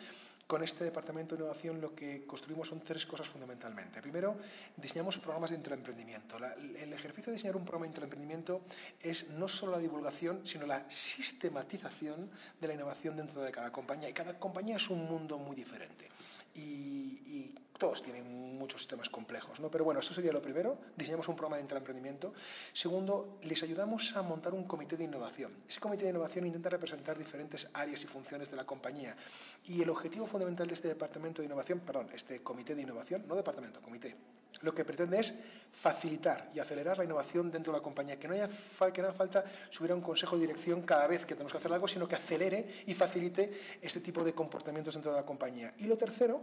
con 0.54 0.62
este 0.62 0.84
departamento 0.84 1.34
de 1.36 1.42
innovación 1.42 1.82
lo 1.82 1.96
que 1.96 2.28
construimos 2.28 2.68
son 2.68 2.80
tres 2.80 3.08
cosas 3.08 3.26
fundamentalmente. 3.26 4.04
Primero, 4.04 4.38
diseñamos 4.78 5.18
programas 5.18 5.50
de 5.50 5.56
intraemprendimiento. 5.56 6.38
el 6.38 6.94
ejercicio 6.94 7.32
de 7.32 7.38
diseñar 7.38 7.56
un 7.56 7.64
programa 7.64 7.86
de 7.86 7.90
intraemprendimiento 7.90 8.62
es 9.02 9.30
no 9.30 9.48
solo 9.48 9.72
la 9.72 9.80
divulgación, 9.80 10.46
sino 10.46 10.68
la 10.68 10.88
sistematización 10.92 12.30
de 12.62 12.68
la 12.68 12.76
innovación 12.76 13.18
dentro 13.18 13.42
de 13.42 13.52
cada 13.52 13.72
compañía. 13.72 14.10
Y 14.10 14.14
cada 14.14 14.38
compañía 14.38 14.76
es 14.76 14.92
un 14.92 15.04
mundo 15.06 15.40
muy 15.40 15.56
diferente. 15.56 16.08
Y 16.56 17.56
todos 17.84 18.02
tienen 18.02 18.24
muchos 18.58 18.80
sistemas 18.80 19.10
complejos, 19.10 19.60
¿no? 19.60 19.70
Pero 19.70 19.84
bueno, 19.84 20.00
eso 20.00 20.14
sería 20.14 20.32
lo 20.32 20.42
primero, 20.42 20.78
diseñamos 20.96 21.28
un 21.28 21.36
programa 21.36 21.58
de 21.58 21.64
intraemprendimiento. 21.64 22.34
Segundo, 22.72 23.40
les 23.42 23.62
ayudamos 23.62 24.16
a 24.16 24.22
montar 24.22 24.54
un 24.54 24.64
comité 24.64 24.96
de 24.96 25.04
innovación. 25.04 25.52
Ese 25.68 25.82
comité 25.82 26.04
de 26.04 26.12
innovación 26.12 26.46
intenta 26.46 26.70
representar 26.70 27.18
diferentes 27.18 27.68
áreas 27.74 28.02
y 28.02 28.08
funciones 28.08 28.50
de 28.50 28.56
la 28.56 28.64
compañía. 28.64 29.18
Y 29.66 29.82
el 29.82 29.90
objetivo 29.90 30.26
fundamental 30.26 30.66
de 30.68 30.76
este 30.76 30.88
departamento 30.88 31.42
de 31.42 31.48
innovación, 31.48 31.82
perdón, 31.82 32.08
este 32.14 32.42
comité 32.42 32.74
de 32.74 32.84
innovación, 32.84 33.26
no 33.28 33.36
departamento, 33.36 33.82
comité, 33.82 34.16
lo 34.64 34.74
que 34.74 34.84
pretende 34.84 35.20
es 35.20 35.34
facilitar 35.72 36.50
y 36.56 36.60
acelerar 36.60 36.98
la 36.98 37.04
innovación 37.04 37.52
dentro 37.52 37.72
de 37.72 37.80
la 37.80 37.84
compañía, 37.84 38.18
que 38.18 38.28
no 38.28 38.34
haya, 38.34 38.48
que 38.48 39.02
no 39.02 39.08
haga 39.08 39.18
falta 39.18 39.44
subir 39.70 39.92
a 39.92 39.96
un 39.96 40.02
consejo 40.02 40.36
de 40.36 40.48
dirección 40.48 40.82
cada 40.82 41.08
vez 41.08 41.26
que 41.26 41.36
tenemos 41.36 41.52
que 41.52 41.58
hacer 41.58 41.72
algo, 41.72 41.88
sino 41.88 42.08
que 42.08 42.16
acelere 42.16 42.66
y 42.88 42.94
facilite 42.94 43.52
este 43.82 44.00
tipo 44.00 44.24
de 44.24 44.34
comportamientos 44.34 44.94
dentro 44.94 45.12
de 45.12 45.20
la 45.20 45.26
compañía. 45.26 45.74
Y 45.80 45.86
lo 45.86 45.98
tercero, 45.98 46.42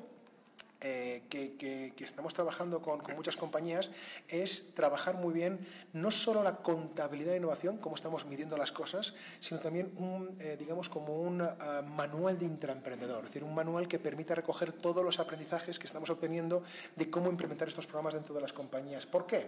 eh, 0.82 1.22
que, 1.28 1.92
estamos 1.98 2.32
trabajando 2.32 2.80
con, 2.80 3.02
muchas 3.14 3.36
compañías 3.36 3.90
es 4.28 4.72
trabajar 4.72 5.16
muy 5.16 5.34
bien 5.34 5.58
no 5.92 6.10
solo 6.10 6.42
la 6.42 6.56
contabilidad 6.56 7.32
de 7.32 7.36
innovación, 7.36 7.76
cómo 7.76 7.96
estamos 7.96 8.24
midiendo 8.24 8.56
las 8.56 8.72
cosas, 8.72 9.12
sino 9.40 9.60
también 9.60 9.92
un, 9.96 10.34
eh, 10.40 10.56
digamos, 10.58 10.88
como 10.88 11.20
un 11.20 11.42
ah, 11.42 11.82
manual 11.96 12.38
de 12.38 12.46
intraemprendedor, 12.46 13.18
es 13.24 13.30
decir, 13.30 13.44
un 13.44 13.54
manual 13.54 13.88
que 13.88 13.98
permita 13.98 14.34
recoger 14.34 14.72
todos 14.72 15.04
los 15.04 15.20
aprendizajes 15.20 15.78
que 15.78 15.86
estamos 15.86 16.08
obteniendo 16.08 16.62
de 16.96 17.10
cómo 17.10 17.28
implementar 17.28 17.68
estos 17.68 17.86
programas 17.86 18.14
dentro 18.14 18.34
de 18.34 18.40
las 18.40 18.54
compañías. 18.54 19.04
¿Por 19.04 19.26
qué? 19.26 19.46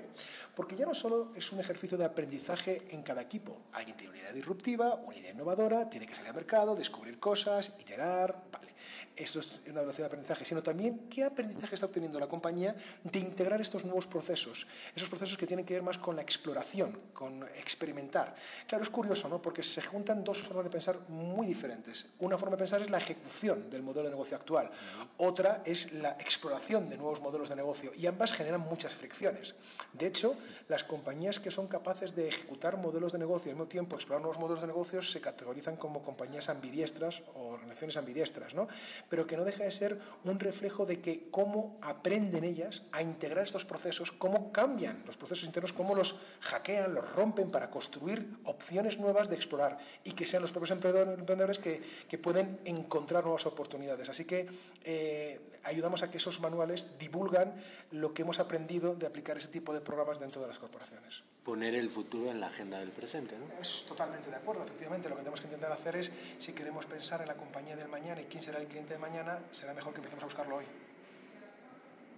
Porque 0.54 0.76
ya 0.76 0.84
no 0.84 0.94
solo 0.94 1.32
es 1.34 1.50
un 1.50 1.60
ejercicio 1.60 1.96
de 1.96 2.04
aprendizaje 2.04 2.82
en 2.90 3.02
cada 3.02 3.22
equipo. 3.22 3.58
Alguien 3.72 3.96
tiene 3.96 4.12
una 4.12 4.20
idea 4.20 4.32
disruptiva, 4.32 4.94
una 4.96 5.16
idea 5.16 5.32
innovadora, 5.32 5.88
tiene 5.88 6.06
que 6.06 6.14
salir 6.14 6.28
al 6.28 6.36
mercado, 6.36 6.76
descubrir 6.76 7.18
cosas, 7.18 7.72
iterar, 7.78 8.36
vale 8.52 8.71
eso 9.16 9.40
es 9.40 9.62
una 9.66 9.80
velocidad 9.80 10.04
de 10.04 10.14
aprendizaje, 10.14 10.44
sino 10.44 10.62
también 10.62 11.08
qué 11.08 11.24
aprendizaje 11.24 11.74
está 11.74 11.86
obteniendo 11.86 12.18
la 12.18 12.26
compañía 12.26 12.74
de 13.04 13.18
integrar 13.18 13.60
estos 13.60 13.84
nuevos 13.84 14.06
procesos, 14.06 14.66
esos 14.94 15.08
procesos 15.08 15.36
que 15.36 15.46
tienen 15.46 15.66
que 15.66 15.74
ver 15.74 15.82
más 15.82 15.98
con 15.98 16.16
la 16.16 16.22
exploración, 16.22 16.98
con 17.12 17.42
experimentar. 17.58 18.34
Claro, 18.66 18.84
es 18.84 18.90
curioso, 18.90 19.28
¿no? 19.28 19.40
Porque 19.40 19.62
se 19.62 19.82
juntan 19.82 20.24
dos 20.24 20.38
formas 20.42 20.64
de 20.64 20.70
pensar 20.70 20.98
muy 21.08 21.46
diferentes. 21.46 22.06
Una 22.18 22.38
forma 22.38 22.56
de 22.56 22.62
pensar 22.62 22.80
es 22.80 22.90
la 22.90 22.98
ejecución 22.98 23.70
del 23.70 23.82
modelo 23.82 24.04
de 24.04 24.10
negocio 24.10 24.36
actual, 24.36 24.70
otra 25.18 25.62
es 25.64 25.92
la 25.92 26.10
exploración 26.12 26.88
de 26.88 26.96
nuevos 26.96 27.20
modelos 27.20 27.48
de 27.48 27.56
negocio 27.56 27.92
y 27.96 28.06
ambas 28.06 28.32
generan 28.32 28.60
muchas 28.60 28.94
fricciones. 28.94 29.54
De 29.92 30.06
hecho, 30.06 30.34
las 30.68 30.84
compañías 30.84 31.38
que 31.38 31.50
son 31.50 31.68
capaces 31.68 32.14
de 32.14 32.28
ejecutar 32.28 32.76
modelos 32.76 33.12
de 33.12 33.18
negocio 33.18 33.48
y 33.48 33.50
al 33.50 33.56
mismo 33.56 33.68
tiempo 33.68 33.96
explorar 33.96 34.22
nuevos 34.22 34.40
modelos 34.40 34.62
de 34.62 34.68
negocio 34.68 35.02
se 35.02 35.20
categorizan 35.20 35.76
como 35.76 36.02
compañías 36.02 36.48
ambidiestras 36.48 37.22
o 37.34 37.48
organizaciones 37.48 37.96
ambidiestras, 37.96 38.54
¿no? 38.54 38.66
Pero 39.08 39.26
que 39.26 39.36
no 39.36 39.44
deja 39.44 39.64
de 39.64 39.70
ser 39.70 39.98
un 40.24 40.38
reflejo 40.38 40.86
de 40.86 41.00
que 41.00 41.28
cómo 41.30 41.78
aprenden 41.82 42.44
ellas 42.44 42.84
a 42.92 43.02
integrar 43.02 43.44
estos 43.44 43.64
procesos, 43.64 44.12
cómo 44.12 44.52
cambian 44.52 45.02
los 45.06 45.16
procesos 45.16 45.44
internos, 45.44 45.72
cómo 45.72 45.94
los 45.94 46.16
hackean, 46.40 46.94
los 46.94 47.12
rompen 47.12 47.50
para 47.50 47.70
construir 47.70 48.26
opciones 48.44 48.98
nuevas 48.98 49.28
de 49.28 49.36
explorar 49.36 49.78
y 50.04 50.12
que 50.12 50.26
sean 50.26 50.42
los 50.42 50.52
propios 50.52 50.70
emprendedores 50.70 51.58
que, 51.58 51.82
que 52.08 52.18
pueden 52.18 52.58
encontrar 52.64 53.24
nuevas 53.24 53.46
oportunidades. 53.46 54.08
Así 54.08 54.24
que 54.24 54.48
eh, 54.84 55.40
ayudamos 55.64 56.02
a 56.02 56.10
que 56.10 56.18
esos 56.18 56.40
manuales 56.40 56.86
divulgan 56.98 57.54
lo 57.90 58.14
que 58.14 58.22
hemos 58.22 58.38
aprendido 58.38 58.94
de 58.94 59.06
aplicar 59.06 59.36
ese 59.38 59.48
tipo 59.48 59.74
de 59.74 59.80
programas 59.80 60.20
dentro 60.20 60.40
de 60.40 60.48
las 60.48 60.58
corporaciones 60.58 61.22
poner 61.44 61.74
el 61.74 61.88
futuro 61.88 62.30
en 62.30 62.40
la 62.40 62.46
agenda 62.46 62.78
del 62.78 62.90
presente. 62.90 63.36
¿no? 63.38 63.46
Es 63.60 63.84
totalmente 63.88 64.30
de 64.30 64.36
acuerdo. 64.36 64.64
Efectivamente, 64.64 65.08
lo 65.08 65.16
que 65.16 65.22
tenemos 65.22 65.40
que 65.40 65.46
intentar 65.46 65.72
hacer 65.72 65.96
es, 65.96 66.10
si 66.38 66.52
queremos 66.52 66.86
pensar 66.86 67.20
en 67.20 67.28
la 67.28 67.36
compañía 67.36 67.76
del 67.76 67.88
mañana 67.88 68.20
y 68.20 68.26
quién 68.26 68.42
será 68.42 68.58
el 68.58 68.68
cliente 68.68 68.94
de 68.94 69.00
mañana, 69.00 69.40
será 69.52 69.74
mejor 69.74 69.92
que 69.92 69.98
empecemos 69.98 70.22
a 70.22 70.26
buscarlo 70.26 70.56
hoy. 70.56 70.64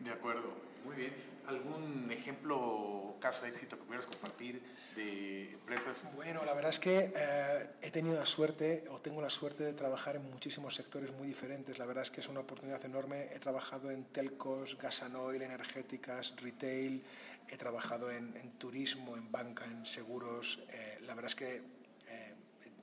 De 0.01 0.11
acuerdo, 0.11 0.55
muy 0.85 0.97
bien. 0.97 1.13
¿Algún 1.47 2.11
ejemplo, 2.11 3.17
caso 3.21 3.43
de 3.45 3.51
éxito 3.51 3.79
que 3.79 3.85
pudieras 3.85 4.07
compartir 4.07 4.63
de 4.97 5.53
empresas? 5.53 6.03
Bueno, 6.15 6.45
la 6.45 6.53
verdad 6.55 6.71
es 6.71 6.79
que 6.79 7.13
eh, 7.15 7.71
he 7.83 7.91
tenido 7.91 8.19
la 8.19 8.27
suerte, 8.27 8.85
o 8.91 9.01
tengo 9.01 9.23
la 9.23 9.31
suerte 9.31 9.65
de 9.65 9.73
trabajar 9.73 10.17
en 10.17 10.31
muchísimos 10.31 10.75
sectores 10.75 11.11
muy 11.13 11.27
diferentes. 11.27 11.79
La 11.79 11.87
verdad 11.87 12.03
es 12.03 12.11
que 12.11 12.21
es 12.21 12.29
una 12.29 12.41
oportunidad 12.41 12.85
enorme. 12.85 13.29
He 13.33 13.39
trabajado 13.39 13.91
en 13.91 14.05
telcos, 14.05 14.77
gas 14.79 15.03
and 15.03 15.17
oil, 15.17 15.41
energéticas, 15.41 16.35
retail, 16.37 17.03
he 17.49 17.57
trabajado 17.57 18.11
en, 18.11 18.33
turismo, 18.59 19.17
en 19.17 19.31
banca, 19.31 19.65
en 19.65 19.85
seguros. 19.85 20.63
Eh, 20.71 20.99
la 21.03 21.15
verdad 21.15 21.31
es 21.31 21.35
que 21.35 21.57
eh, 21.57 22.35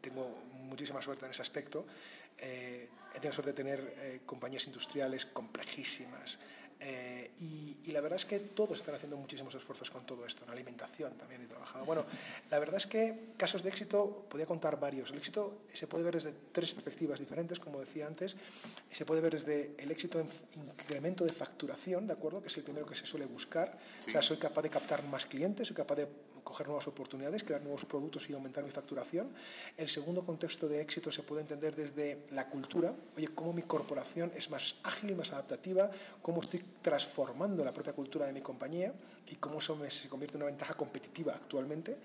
tengo 0.01 0.29
muchísima 0.63 1.01
suerte 1.01 1.25
en 1.25 1.31
ese 1.31 1.41
aspecto. 1.41 1.85
Eh, 2.37 2.89
he 3.13 3.15
tenido 3.15 3.33
suerte 3.33 3.51
de 3.51 3.57
tener 3.63 4.21
compañías 4.25 4.65
industriales 4.67 5.25
complejísimas, 5.25 6.39
eh, 6.83 7.31
y, 7.39 7.91
la 7.91 8.01
verdad 8.01 8.17
es 8.17 8.25
que 8.25 8.39
todos 8.39 8.77
están 8.77 8.95
haciendo 8.95 9.17
muchísimos 9.17 9.53
esfuerzos 9.53 9.91
con 9.91 10.05
todo 10.05 10.25
esto. 10.25 10.45
En 10.45 10.51
alimentación 10.51 11.13
también 11.17 11.41
he 11.41 11.45
trabajado. 11.45 11.83
Bueno, 11.85 12.05
la 12.49 12.57
verdad 12.57 12.77
es 12.77 12.87
que 12.87 13.33
casos 13.35 13.63
de 13.63 13.69
éxito, 13.69 14.25
podía 14.29 14.45
contar 14.45 14.79
varios. 14.79 15.09
El 15.11 15.17
éxito 15.17 15.59
se 15.73 15.87
puede 15.87 16.05
ver 16.05 16.15
desde 16.15 16.33
tres 16.51 16.73
perspectivas 16.73 17.19
diferentes, 17.19 17.59
como 17.59 17.79
decía 17.79 18.07
antes. 18.07 18.37
Se 18.91 19.05
puede 19.05 19.21
ver 19.21 19.33
desde 19.33 19.75
el 19.77 19.91
éxito 19.91 20.19
en 20.19 20.27
incremento 20.55 21.25
de 21.25 21.33
facturación, 21.33 22.07
¿de 22.07 22.13
acuerdo? 22.13 22.41
Que 22.41 22.47
es 22.47 22.57
el 22.57 22.63
primero 22.63 22.87
que 22.87 22.95
se 22.95 23.05
suele 23.05 23.25
buscar. 23.25 23.77
O 24.07 24.09
sea, 24.09 24.21
soy 24.21 24.37
capaz 24.37 24.61
de 24.61 24.69
captar 24.69 25.03
más 25.07 25.25
clientes, 25.25 25.67
soy 25.67 25.75
capaz 25.75 25.95
de 25.95 26.07
coger 26.51 26.67
nuevas 26.67 26.87
oportunidades, 26.87 27.45
crear 27.45 27.61
nuevos 27.61 27.85
productos 27.85 28.29
y 28.29 28.33
aumentar 28.33 28.61
mi 28.65 28.69
facturación. 28.69 29.31
El 29.77 29.87
segundo 29.87 30.21
contexto 30.21 30.67
de 30.67 30.81
éxito 30.81 31.09
se 31.09 31.23
puede 31.23 31.43
entender 31.43 31.73
desde 31.73 32.25
la 32.31 32.49
cultura. 32.49 32.93
Oye, 33.15 33.29
cómo 33.33 33.53
mi 33.53 33.61
corporación 33.61 34.29
es 34.35 34.49
más 34.49 34.75
ágil, 34.83 35.15
más 35.15 35.31
adaptativa, 35.31 35.89
cómo 36.21 36.41
estoy 36.41 36.61
transformando 36.81 37.63
la 37.63 37.71
propia 37.71 37.93
cultura 37.93 38.25
de 38.25 38.33
mi 38.33 38.41
compañía 38.41 38.93
y 39.29 39.35
cómo 39.35 39.59
eso 39.59 39.79
se 39.89 40.09
convierte 40.09 40.35
en 40.35 40.43
una 40.43 40.51
ventaja 40.51 40.73
competitiva 40.73 41.33
actualmente. 41.33 41.97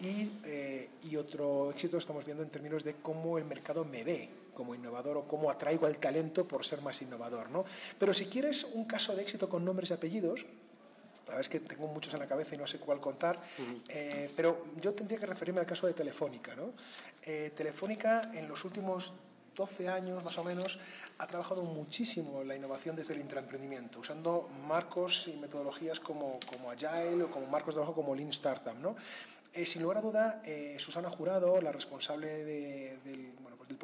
Y, 0.00 0.28
eh, 0.44 0.90
y 1.04 1.14
otro 1.14 1.70
éxito 1.70 1.96
estamos 1.96 2.24
viendo 2.24 2.42
en 2.42 2.50
términos 2.50 2.82
de 2.82 2.94
cómo 2.96 3.38
el 3.38 3.44
mercado 3.44 3.84
me 3.84 4.02
ve 4.02 4.28
como 4.54 4.74
innovador 4.74 5.18
o 5.18 5.28
cómo 5.28 5.50
atraigo 5.50 5.86
al 5.86 5.98
talento 5.98 6.48
por 6.48 6.66
ser 6.66 6.82
más 6.82 7.00
innovador. 7.00 7.48
¿no? 7.50 7.64
Pero 8.00 8.12
si 8.12 8.26
quieres 8.26 8.64
un 8.74 8.86
caso 8.86 9.14
de 9.14 9.22
éxito 9.22 9.48
con 9.48 9.64
nombres 9.64 9.90
y 9.90 9.92
apellidos, 9.92 10.46
la 11.26 11.34
verdad 11.34 11.40
es 11.40 11.48
que 11.48 11.60
tengo 11.60 11.88
muchos 11.88 12.12
en 12.14 12.20
la 12.20 12.26
cabeza 12.26 12.54
y 12.54 12.58
no 12.58 12.66
sé 12.66 12.78
cuál 12.78 13.00
contar, 13.00 13.38
eh, 13.88 14.30
pero 14.36 14.62
yo 14.80 14.92
tendría 14.92 15.18
que 15.18 15.26
referirme 15.26 15.60
al 15.60 15.66
caso 15.66 15.86
de 15.86 15.94
Telefónica. 15.94 16.54
¿no? 16.54 16.72
Eh, 17.22 17.50
Telefónica 17.56 18.30
en 18.34 18.46
los 18.46 18.64
últimos 18.64 19.14
12 19.56 19.88
años 19.88 20.22
más 20.24 20.36
o 20.36 20.44
menos 20.44 20.78
ha 21.18 21.26
trabajado 21.26 21.62
muchísimo 21.62 22.42
en 22.42 22.48
la 22.48 22.56
innovación 22.56 22.96
desde 22.96 23.14
el 23.14 23.20
intraemprendimiento, 23.20 24.00
usando 24.00 24.48
marcos 24.66 25.28
y 25.28 25.36
metodologías 25.38 26.00
como, 26.00 26.38
como 26.50 26.70
Agile 26.70 27.22
o 27.22 27.30
como 27.30 27.46
marcos 27.46 27.74
de 27.74 27.78
trabajo 27.78 27.94
como 27.94 28.14
Lean 28.14 28.30
Startup. 28.30 28.74
¿no? 28.80 28.94
Eh, 29.54 29.64
sin 29.64 29.82
lugar 29.82 29.98
a 29.98 30.00
duda, 30.02 30.42
Susana 30.78 31.08
Jurado, 31.08 31.60
la 31.62 31.72
responsable 31.72 32.28
del 32.28 33.00
el 33.06 33.32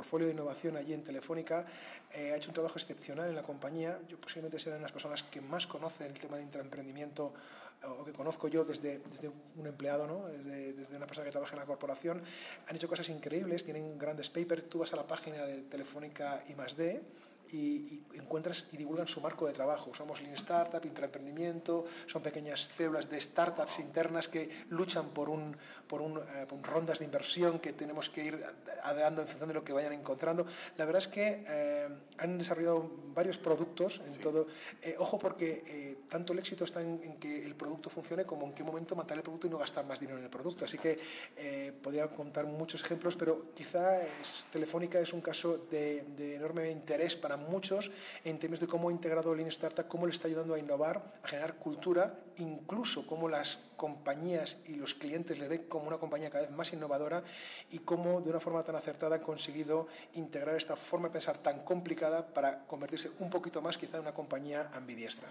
portfolio 0.01 0.29
de 0.29 0.33
innovación 0.33 0.79
allí 0.79 0.95
en 0.95 1.05
Telefónica, 1.05 1.67
eh, 2.15 2.33
ha 2.33 2.37
hecho 2.37 2.49
un 2.49 2.55
trabajo 2.55 2.79
excepcional 2.79 3.29
en 3.29 3.35
la 3.35 3.43
compañía. 3.43 4.01
Yo 4.09 4.19
posiblemente 4.19 4.59
sea 4.59 4.73
de 4.73 4.81
las 4.81 4.93
personas 4.93 5.23
que 5.25 5.43
más 5.43 5.67
conocen 5.67 6.07
el 6.07 6.19
tema 6.19 6.39
de 6.39 6.43
intraemprendimiento 6.45 7.35
o 7.99 8.05
que 8.05 8.13
conozco 8.13 8.49
yo 8.49 8.65
desde, 8.65 8.99
desde 8.99 9.31
un 9.57 9.67
empleado, 9.67 10.07
¿no? 10.07 10.27
desde, 10.29 10.73
desde, 10.73 10.97
una 10.97 11.07
persona 11.07 11.27
que 11.27 11.33
trabaja 11.33 11.53
en 11.53 11.61
la 11.61 11.67
corporación. 11.67 12.23
Han 12.69 12.77
hecho 12.77 12.89
cosas 12.89 13.09
increíbles, 13.11 13.65
tienen 13.65 13.99
grandes 13.99 14.31
papers. 14.31 14.69
Tú 14.71 14.79
vas 14.79 14.93
a 14.95 14.97
la 14.97 15.07
página 15.07 15.45
de 15.45 15.63
Telefónica 15.63 16.43
I 16.49 16.55
D 17.51 17.57
y, 17.57 18.03
encuentras 18.15 18.67
y 18.73 18.77
divulgan 18.77 19.07
su 19.07 19.21
marco 19.21 19.47
de 19.47 19.53
trabajo. 19.53 19.91
Usamos 19.91 20.21
Lean 20.23 20.35
Startup, 20.35 20.85
intraemprendimiento, 20.85 21.85
son 22.07 22.23
pequeñas 22.23 22.71
células 22.77 23.11
de 23.11 23.21
startups 23.21 23.79
internas 23.81 24.29
que 24.29 24.49
luchan 24.69 25.09
por, 25.11 25.29
un, 25.29 25.57
por, 25.89 26.01
un, 26.03 26.19
eh, 26.19 26.47
por 26.49 26.63
rondas 26.63 27.01
de 27.01 27.05
inversión 27.05 27.59
que 27.59 27.73
tenemos 27.73 28.09
que 28.09 28.25
ir 28.25 28.45
adeando 28.85 29.23
en 29.23 29.29
función 29.29 29.49
de 29.49 29.55
lo 29.55 29.65
que 29.65 29.73
vayan 29.73 29.93
encontrando. 29.93 30.47
La 30.77 30.85
verdad 30.85 31.03
es 31.03 31.09
que 31.09 31.45
eh, 31.49 31.89
han 32.19 32.39
desarrollado 32.39 32.91
varios 33.15 33.39
productos 33.39 34.01
en 34.07 34.17
todo. 34.19 34.47
Eh, 34.83 34.97
ojo 34.99 35.19
porque 35.19 35.99
tanto 36.09 36.33
el 36.33 36.39
éxito 36.39 36.65
está 36.65 36.81
en, 36.83 37.19
que 37.19 37.45
el 37.45 37.55
producto 37.57 37.91
funcione 37.91 38.25
como 38.25 38.47
en 38.47 38.53
qué 38.53 38.63
momento 38.63 38.95
matar 38.95 39.17
el 39.17 39.23
producto 39.23 39.47
y 39.47 39.51
no 39.51 39.59
gastar 39.59 39.87
más 39.87 39.99
dinero 39.99 40.19
en 40.19 40.25
el 40.25 40.31
producto. 40.31 40.65
Así 40.65 40.79
que 40.79 40.97
podría 41.83 42.07
contar 42.09 42.47
muchos 42.47 42.83
ejemplos, 42.83 43.17
pero 43.17 43.53
quizá 43.55 43.81
Telefónica 44.53 45.01
es 45.01 45.13
un 45.13 45.21
caso 45.21 45.59
de, 45.71 46.03
de 46.17 46.35
enorme 46.37 46.71
interés 46.71 47.17
para 47.17 47.37
muchos 47.49 47.91
en 48.25 48.39
términos 48.39 48.61
de 48.61 48.67
cómo 48.67 48.89
ha 48.89 48.93
integrado 48.93 49.35
Lean 49.35 49.49
Startup, 49.49 49.87
cómo 49.89 50.07
le 50.07 50.13
está 50.13 50.29
ayudando 50.29 50.55
a 50.55 50.59
innovar, 50.59 51.05
a 51.23 51.29
generar 51.29 51.55
cultura, 51.57 52.15
incluso 52.39 53.07
cómo 53.07 53.29
las 53.29 53.59
compañías 53.77 54.59
y 54.67 54.77
los 54.77 54.95
clientes 54.95 55.39
le 55.39 55.49
ven 55.49 55.65
como 55.69 55.89
una 55.89 55.99
compañía 55.99 56.31
cada 56.31 56.47
vez 56.47 56.55
más 56.55 56.73
innovadora 56.73 57.23
y 57.71 57.79
cómo 57.79 58.21
de 58.21 58.31
una 58.31 58.41
forma 58.41 58.63
tan 58.63 58.77
acertada 58.77 59.17
ha 59.17 59.21
conseguido 59.23 59.89
integrar 60.15 60.57
esta 60.57 60.77
forma 60.77 61.09
de 61.09 61.15
pensar 61.15 61.39
tan 61.39 61.65
complicada 61.65 62.33
para 62.35 62.67
convertirse 62.67 63.11
un 63.19 63.31
poquito 63.31 63.63
más 63.63 63.79
quizá 63.79 63.97
en 63.97 64.03
una 64.03 64.13
compañía 64.13 64.71
ambidiestra. 64.75 65.29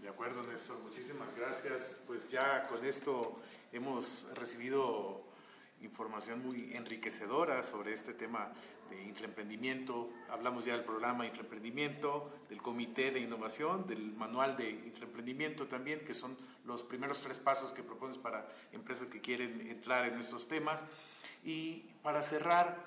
De 0.00 0.08
acuerdo, 0.08 0.42
Néstor, 0.44 0.78
muchísimas 0.78 1.36
gracias. 1.36 1.96
Pues 2.06 2.30
ya 2.30 2.62
con 2.68 2.84
esto 2.84 3.34
hemos 3.72 4.24
recibido 4.34 5.25
información 5.86 6.44
muy 6.44 6.74
enriquecedora 6.74 7.62
sobre 7.62 7.92
este 7.92 8.12
tema 8.12 8.52
de 8.90 9.02
intraemprendimiento. 9.04 10.10
Hablamos 10.28 10.64
ya 10.64 10.74
del 10.74 10.84
programa 10.84 11.26
Intraemprendimiento, 11.26 12.30
del 12.48 12.60
Comité 12.60 13.10
de 13.10 13.20
Innovación, 13.20 13.86
del 13.86 14.12
Manual 14.12 14.56
de 14.56 14.68
Intraemprendimiento 14.70 15.66
también, 15.66 16.00
que 16.00 16.12
son 16.12 16.36
los 16.64 16.82
primeros 16.82 17.22
tres 17.22 17.38
pasos 17.38 17.72
que 17.72 17.82
propones 17.82 18.18
para 18.18 18.46
empresas 18.72 19.08
que 19.08 19.20
quieren 19.20 19.66
entrar 19.68 20.06
en 20.06 20.16
estos 20.18 20.48
temas. 20.48 20.82
Y 21.44 21.84
para 22.02 22.20
cerrar, 22.20 22.84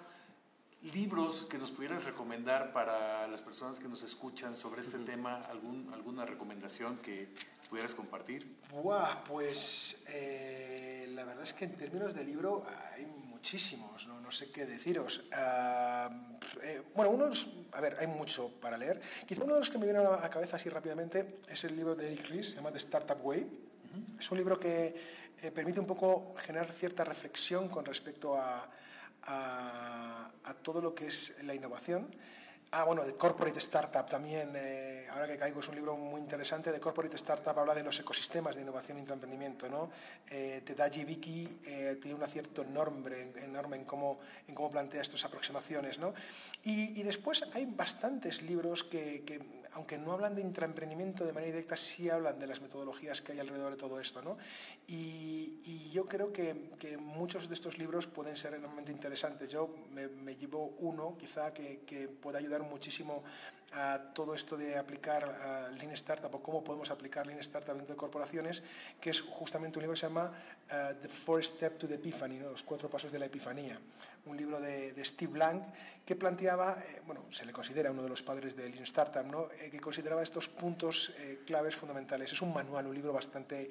libros 0.93 1.45
que 1.49 1.57
nos 1.57 1.71
pudieras 1.71 2.03
recomendar 2.05 2.71
para 2.71 3.27
las 3.27 3.41
personas 3.41 3.79
que 3.79 3.87
nos 3.87 4.03
escuchan 4.03 4.55
sobre 4.55 4.81
este 4.81 4.97
tema, 4.99 5.35
algún, 5.49 5.91
alguna 5.93 6.25
recomendación 6.25 6.97
que 6.99 7.33
pudieras 7.69 7.93
compartir. 7.93 8.57
Buah, 8.71 9.23
pues 9.27 10.03
eh, 10.07 11.09
la 11.13 11.23
verdad 11.25 11.43
es 11.43 11.53
que 11.53 11.65
en 11.65 11.75
términos 11.75 12.15
de 12.15 12.23
libro 12.23 12.65
hay 12.95 13.05
muchísimos, 13.05 14.07
no, 14.07 14.19
no 14.19 14.31
sé 14.31 14.49
qué 14.51 14.65
deciros. 14.65 15.23
Eh, 16.63 16.81
bueno, 16.95 17.11
uno, 17.11 17.29
a 17.73 17.81
ver, 17.81 17.97
hay 17.99 18.07
mucho 18.07 18.49
para 18.59 18.77
leer. 18.77 18.99
Quizá 19.27 19.43
uno 19.43 19.53
de 19.53 19.59
los 19.59 19.69
que 19.69 19.77
me 19.77 19.85
viene 19.85 19.99
a 19.99 20.19
la 20.19 20.29
cabeza 20.29 20.57
así 20.57 20.69
rápidamente 20.69 21.39
es 21.47 21.63
el 21.63 21.75
libro 21.75 21.95
de 21.95 22.07
Eric 22.07 22.27
Ries, 22.29 22.49
se 22.49 22.55
llama 22.55 22.71
The 22.71 22.79
Startup 22.79 23.19
Way. 23.23 23.47
Es 24.19 24.31
un 24.31 24.37
libro 24.37 24.57
que 24.57 24.95
eh, 25.41 25.51
permite 25.51 25.79
un 25.79 25.87
poco 25.87 26.35
generar 26.37 26.71
cierta 26.71 27.03
reflexión 27.03 27.69
con 27.69 27.85
respecto 27.85 28.35
a 28.35 28.69
a, 29.23 30.31
todo 30.63 30.81
lo 30.81 30.95
que 30.95 31.07
es 31.07 31.35
la 31.43 31.53
innovación. 31.53 32.07
Ah, 32.71 32.83
bueno, 32.83 33.03
de 33.03 33.15
Corporate 33.15 33.57
Startup 33.57 34.05
también, 34.05 34.51
eh, 34.55 35.07
ahora 35.09 35.25
que 35.25 35.37
caigo, 35.37 35.59
es 35.59 35.67
un 35.69 35.75
libro 35.75 35.97
muy 35.97 36.21
interesante. 36.21 36.71
De 36.71 36.79
Corporate 36.79 37.15
Startup 37.15 37.57
habla 37.57 37.73
de 37.73 37.81
los 37.81 37.99
ecosistemas 37.99 38.55
de 38.55 38.61
innovación 38.61 38.99
y 38.99 39.01
emprendimiento. 39.01 39.67
¿no? 39.69 39.89
Eh, 40.29 40.61
Tadaji 40.63 41.03
Vicky 41.03 41.59
eh, 41.65 41.97
tiene 41.99 42.15
un 42.15 42.21
acierto 42.21 42.61
enorme, 42.61 43.31
enorme 43.37 43.77
en, 43.77 43.85
cómo, 43.85 44.19
en 44.47 44.53
cómo 44.53 44.69
plantea 44.69 45.01
estas 45.01 45.25
aproximaciones. 45.25 45.97
¿no? 45.97 46.13
Y, 46.63 46.99
y 46.99 47.01
después 47.01 47.43
hay 47.53 47.65
bastantes 47.65 48.43
libros 48.43 48.83
que, 48.83 49.23
que 49.25 49.39
aunque 49.73 49.97
no 49.97 50.11
hablan 50.11 50.35
de 50.35 50.41
intraemprendimiento 50.41 51.25
de 51.25 51.33
manera 51.33 51.53
directa, 51.53 51.75
sí 51.77 52.09
hablan 52.09 52.39
de 52.39 52.47
las 52.47 52.61
metodologías 52.61 53.21
que 53.21 53.33
hay 53.33 53.39
alrededor 53.39 53.71
de 53.71 53.77
todo 53.77 53.99
esto. 53.99 54.21
¿no? 54.21 54.37
Y, 54.87 55.89
yo 55.91 56.05
creo 56.05 56.31
que, 56.31 56.55
muchos 56.99 57.49
de 57.49 57.55
estos 57.55 57.77
libros 57.77 58.07
pueden 58.07 58.37
ser 58.37 58.53
enormemente 58.53 58.91
interesantes. 58.91 59.49
Yo 59.49 59.73
me, 59.91 60.07
me 60.07 60.35
llevo 60.35 60.75
uno, 60.79 61.17
quizá, 61.17 61.53
que, 61.53 61.81
que 61.81 62.07
pueda 62.07 62.39
ayudar 62.39 62.61
muchísimo 62.63 63.23
a 63.73 64.13
todo 64.13 64.33
esto 64.33 64.57
de 64.57 64.77
aplicar 64.77 65.23
uh, 65.23 65.75
Lean 65.75 65.91
Startup 65.91 66.33
o 66.33 66.41
cómo 66.41 66.63
podemos 66.63 66.89
aplicar 66.91 67.27
Lean 67.27 67.39
Startup 67.39 67.75
dentro 67.75 67.93
de 67.93 67.97
corporaciones, 67.97 68.63
que 68.99 69.09
es 69.11 69.21
justamente 69.21 69.77
un 69.77 69.83
libro 69.83 69.93
que 69.93 69.99
se 69.99 70.07
llama 70.07 70.31
uh, 70.31 70.95
The 71.01 71.09
Four 71.09 71.43
Steps 71.43 71.77
to 71.77 71.87
the 71.87 71.95
Epiphany, 71.95 72.39
¿no? 72.39 72.49
los 72.49 72.63
cuatro 72.63 72.89
pasos 72.89 73.11
de 73.11 73.19
la 73.19 73.25
epifanía, 73.25 73.79
un 74.25 74.37
libro 74.37 74.59
de, 74.59 74.93
de 74.93 75.05
Steve 75.05 75.33
Blank 75.33 75.63
que 76.05 76.15
planteaba, 76.15 76.73
eh, 76.73 77.01
bueno, 77.05 77.23
se 77.29 77.45
le 77.45 77.53
considera 77.53 77.91
uno 77.91 78.03
de 78.03 78.09
los 78.09 78.23
padres 78.23 78.55
de 78.55 78.69
Lean 78.69 78.83
Startup, 78.83 79.25
¿no? 79.25 79.47
Eh, 79.61 79.69
que 79.69 79.79
consideraba 79.79 80.23
estos 80.23 80.49
puntos 80.49 81.13
eh, 81.19 81.43
claves 81.45 81.75
fundamentales. 81.75 82.33
Es 82.33 82.41
un 82.41 82.53
manual, 82.53 82.87
un 82.87 82.95
libro 82.95 83.13
bastante 83.13 83.69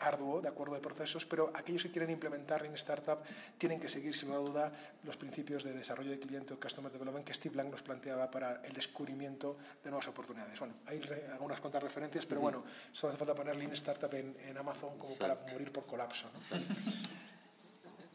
arduo, 0.00 0.40
de 0.40 0.48
acuerdo 0.48 0.74
de 0.74 0.80
procesos, 0.80 1.26
pero 1.26 1.52
aquellos 1.54 1.82
que 1.82 1.90
quieren 1.90 2.10
implementar 2.10 2.64
en 2.64 2.74
Startup 2.74 3.18
tienen 3.58 3.78
que 3.80 3.88
seguir, 3.88 4.14
sin 4.16 4.30
duda, 4.30 4.72
los 5.04 5.16
principios 5.16 5.62
de 5.64 5.72
desarrollo 5.72 6.10
de 6.10 6.18
cliente 6.18 6.54
o 6.54 6.60
Customer 6.60 6.90
Development 6.90 7.24
que 7.24 7.34
Steve 7.34 7.54
Blank 7.54 7.70
nos 7.70 7.82
planteaba 7.82 8.30
para 8.30 8.56
el 8.64 8.72
descubrimiento 8.72 9.56
de 9.84 9.90
nuevas 9.90 10.08
oportunidades. 10.08 10.58
Bueno, 10.58 10.74
hay 10.86 11.00
algunas 11.32 11.60
cuantas 11.60 11.82
referencias, 11.82 12.26
pero 12.26 12.40
bueno, 12.40 12.64
solo 12.92 13.12
hace 13.12 13.18
falta 13.18 13.34
poner 13.34 13.56
Lean 13.56 13.72
Startup 13.72 14.12
en, 14.14 14.36
en 14.48 14.56
Amazon 14.56 14.96
como 14.98 15.12
Exacto. 15.12 15.36
para 15.36 15.52
morir 15.52 15.72
por 15.72 15.86
colapso. 15.86 16.26
¿no? 16.32 16.60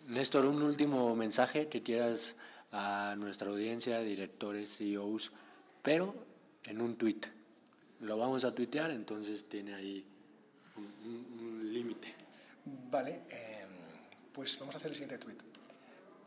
Néstor, 0.08 0.46
un 0.46 0.62
último 0.62 1.16
mensaje 1.16 1.68
que 1.68 1.82
quieras 1.82 2.36
a 2.72 3.16
nuestra 3.18 3.50
audiencia, 3.50 4.00
directores, 4.00 4.78
CEOs, 4.78 5.32
pero 5.82 6.14
en 6.66 6.82
un 6.82 6.96
tweet. 6.98 7.22
Lo 8.02 8.18
vamos 8.18 8.44
a 8.44 8.54
tuitear, 8.54 8.92
entonces 8.92 9.48
tiene 9.48 9.74
ahí 9.74 10.06
un, 10.76 11.35
un 11.35 11.35
límite. 11.86 12.14
Vale, 12.90 13.22
eh, 13.30 13.66
pues 14.34 14.58
vamos 14.60 14.76
a 14.76 14.78
hacer 14.78 14.90
el 14.90 14.96
siguiente 14.96 15.18
tweet. 15.18 15.38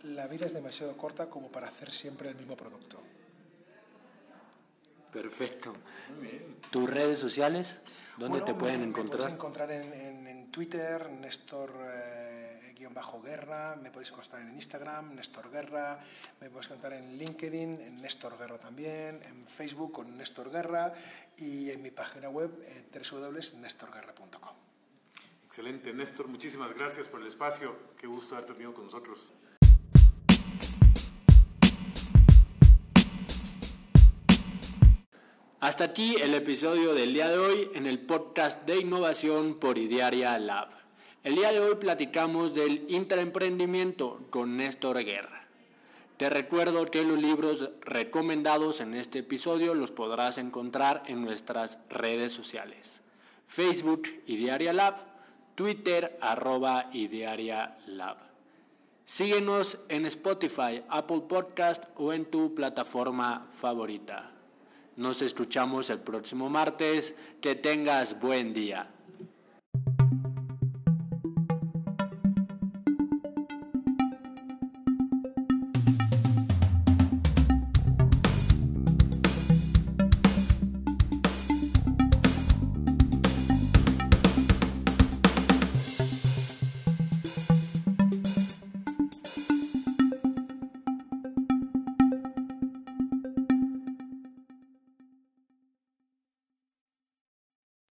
La 0.04 0.28
vida 0.28 0.46
es 0.46 0.54
demasiado 0.54 0.96
corta 0.96 1.28
como 1.28 1.50
para 1.50 1.66
hacer 1.66 1.90
siempre 1.90 2.28
el 2.28 2.36
mismo 2.36 2.56
producto. 2.56 3.02
Perfecto. 5.12 5.74
¿Tus 6.70 6.88
redes 6.88 7.18
sociales? 7.18 7.78
¿Dónde 8.18 8.40
bueno, 8.40 8.44
te 8.44 8.54
pueden 8.54 8.80
me, 8.80 8.86
encontrar? 8.86 9.18
Me 9.18 9.18
podéis 9.18 9.34
encontrar 9.34 9.70
en, 9.70 9.92
en, 9.92 10.26
en 10.26 10.50
Twitter, 10.50 11.10
Néstor 11.10 11.74
eh, 11.74 12.74
guion 12.76 12.94
bajo 12.94 13.20
Guerra, 13.22 13.76
me 13.82 13.90
podéis 13.90 14.10
encontrar 14.10 14.42
en 14.42 14.54
Instagram, 14.54 15.14
Néstor 15.14 15.50
Guerra, 15.50 15.98
me 16.40 16.48
podéis 16.50 16.66
encontrar 16.66 16.92
en 16.92 17.18
LinkedIn, 17.18 17.80
en 17.80 18.00
Néstor 18.00 18.38
Guerra 18.38 18.58
también, 18.58 19.20
en 19.24 19.46
Facebook 19.46 19.92
con 19.92 20.16
Néstor 20.16 20.50
Guerra 20.50 20.92
y 21.36 21.70
en 21.70 21.82
mi 21.82 21.90
página 21.90 22.28
web 22.28 22.50
eh, 22.62 22.84
www.nestorguerra.com. 22.92 24.37
Excelente, 25.58 25.92
Néstor, 25.92 26.28
muchísimas 26.28 26.72
gracias 26.72 27.08
por 27.08 27.20
el 27.20 27.26
espacio. 27.26 27.74
Qué 28.00 28.06
gusto 28.06 28.36
haberte 28.36 28.52
tenido 28.52 28.72
con 28.72 28.84
nosotros. 28.84 29.32
Hasta 35.58 35.82
aquí 35.82 36.14
el 36.22 36.34
episodio 36.34 36.94
del 36.94 37.12
día 37.12 37.28
de 37.28 37.38
hoy 37.38 37.70
en 37.74 37.88
el 37.88 37.98
podcast 37.98 38.66
de 38.66 38.78
innovación 38.78 39.56
por 39.56 39.78
Idearia 39.78 40.38
Lab. 40.38 40.68
El 41.24 41.34
día 41.34 41.50
de 41.50 41.58
hoy 41.58 41.74
platicamos 41.74 42.54
del 42.54 42.86
intraemprendimiento 42.88 44.28
con 44.30 44.58
Néstor 44.58 45.02
Guerra. 45.02 45.48
Te 46.18 46.30
recuerdo 46.30 46.88
que 46.88 47.02
los 47.02 47.18
libros 47.18 47.68
recomendados 47.80 48.80
en 48.80 48.94
este 48.94 49.18
episodio 49.18 49.74
los 49.74 49.90
podrás 49.90 50.38
encontrar 50.38 51.02
en 51.06 51.20
nuestras 51.20 51.80
redes 51.90 52.30
sociales. 52.30 53.02
Facebook 53.48 54.02
Idearia 54.26 54.72
Lab, 54.72 55.07
Twitter 55.58 56.16
arroba 56.20 56.88
Idearia 56.92 57.76
Lab. 57.88 58.16
Síguenos 59.04 59.78
en 59.88 60.06
Spotify, 60.06 60.84
Apple 60.88 61.22
Podcast 61.28 61.82
o 61.96 62.12
en 62.12 62.26
tu 62.26 62.54
plataforma 62.54 63.44
favorita. 63.48 64.30
Nos 64.94 65.20
escuchamos 65.20 65.90
el 65.90 65.98
próximo 65.98 66.48
martes. 66.48 67.16
Que 67.40 67.56
tengas 67.56 68.20
buen 68.20 68.54
día. 68.54 68.88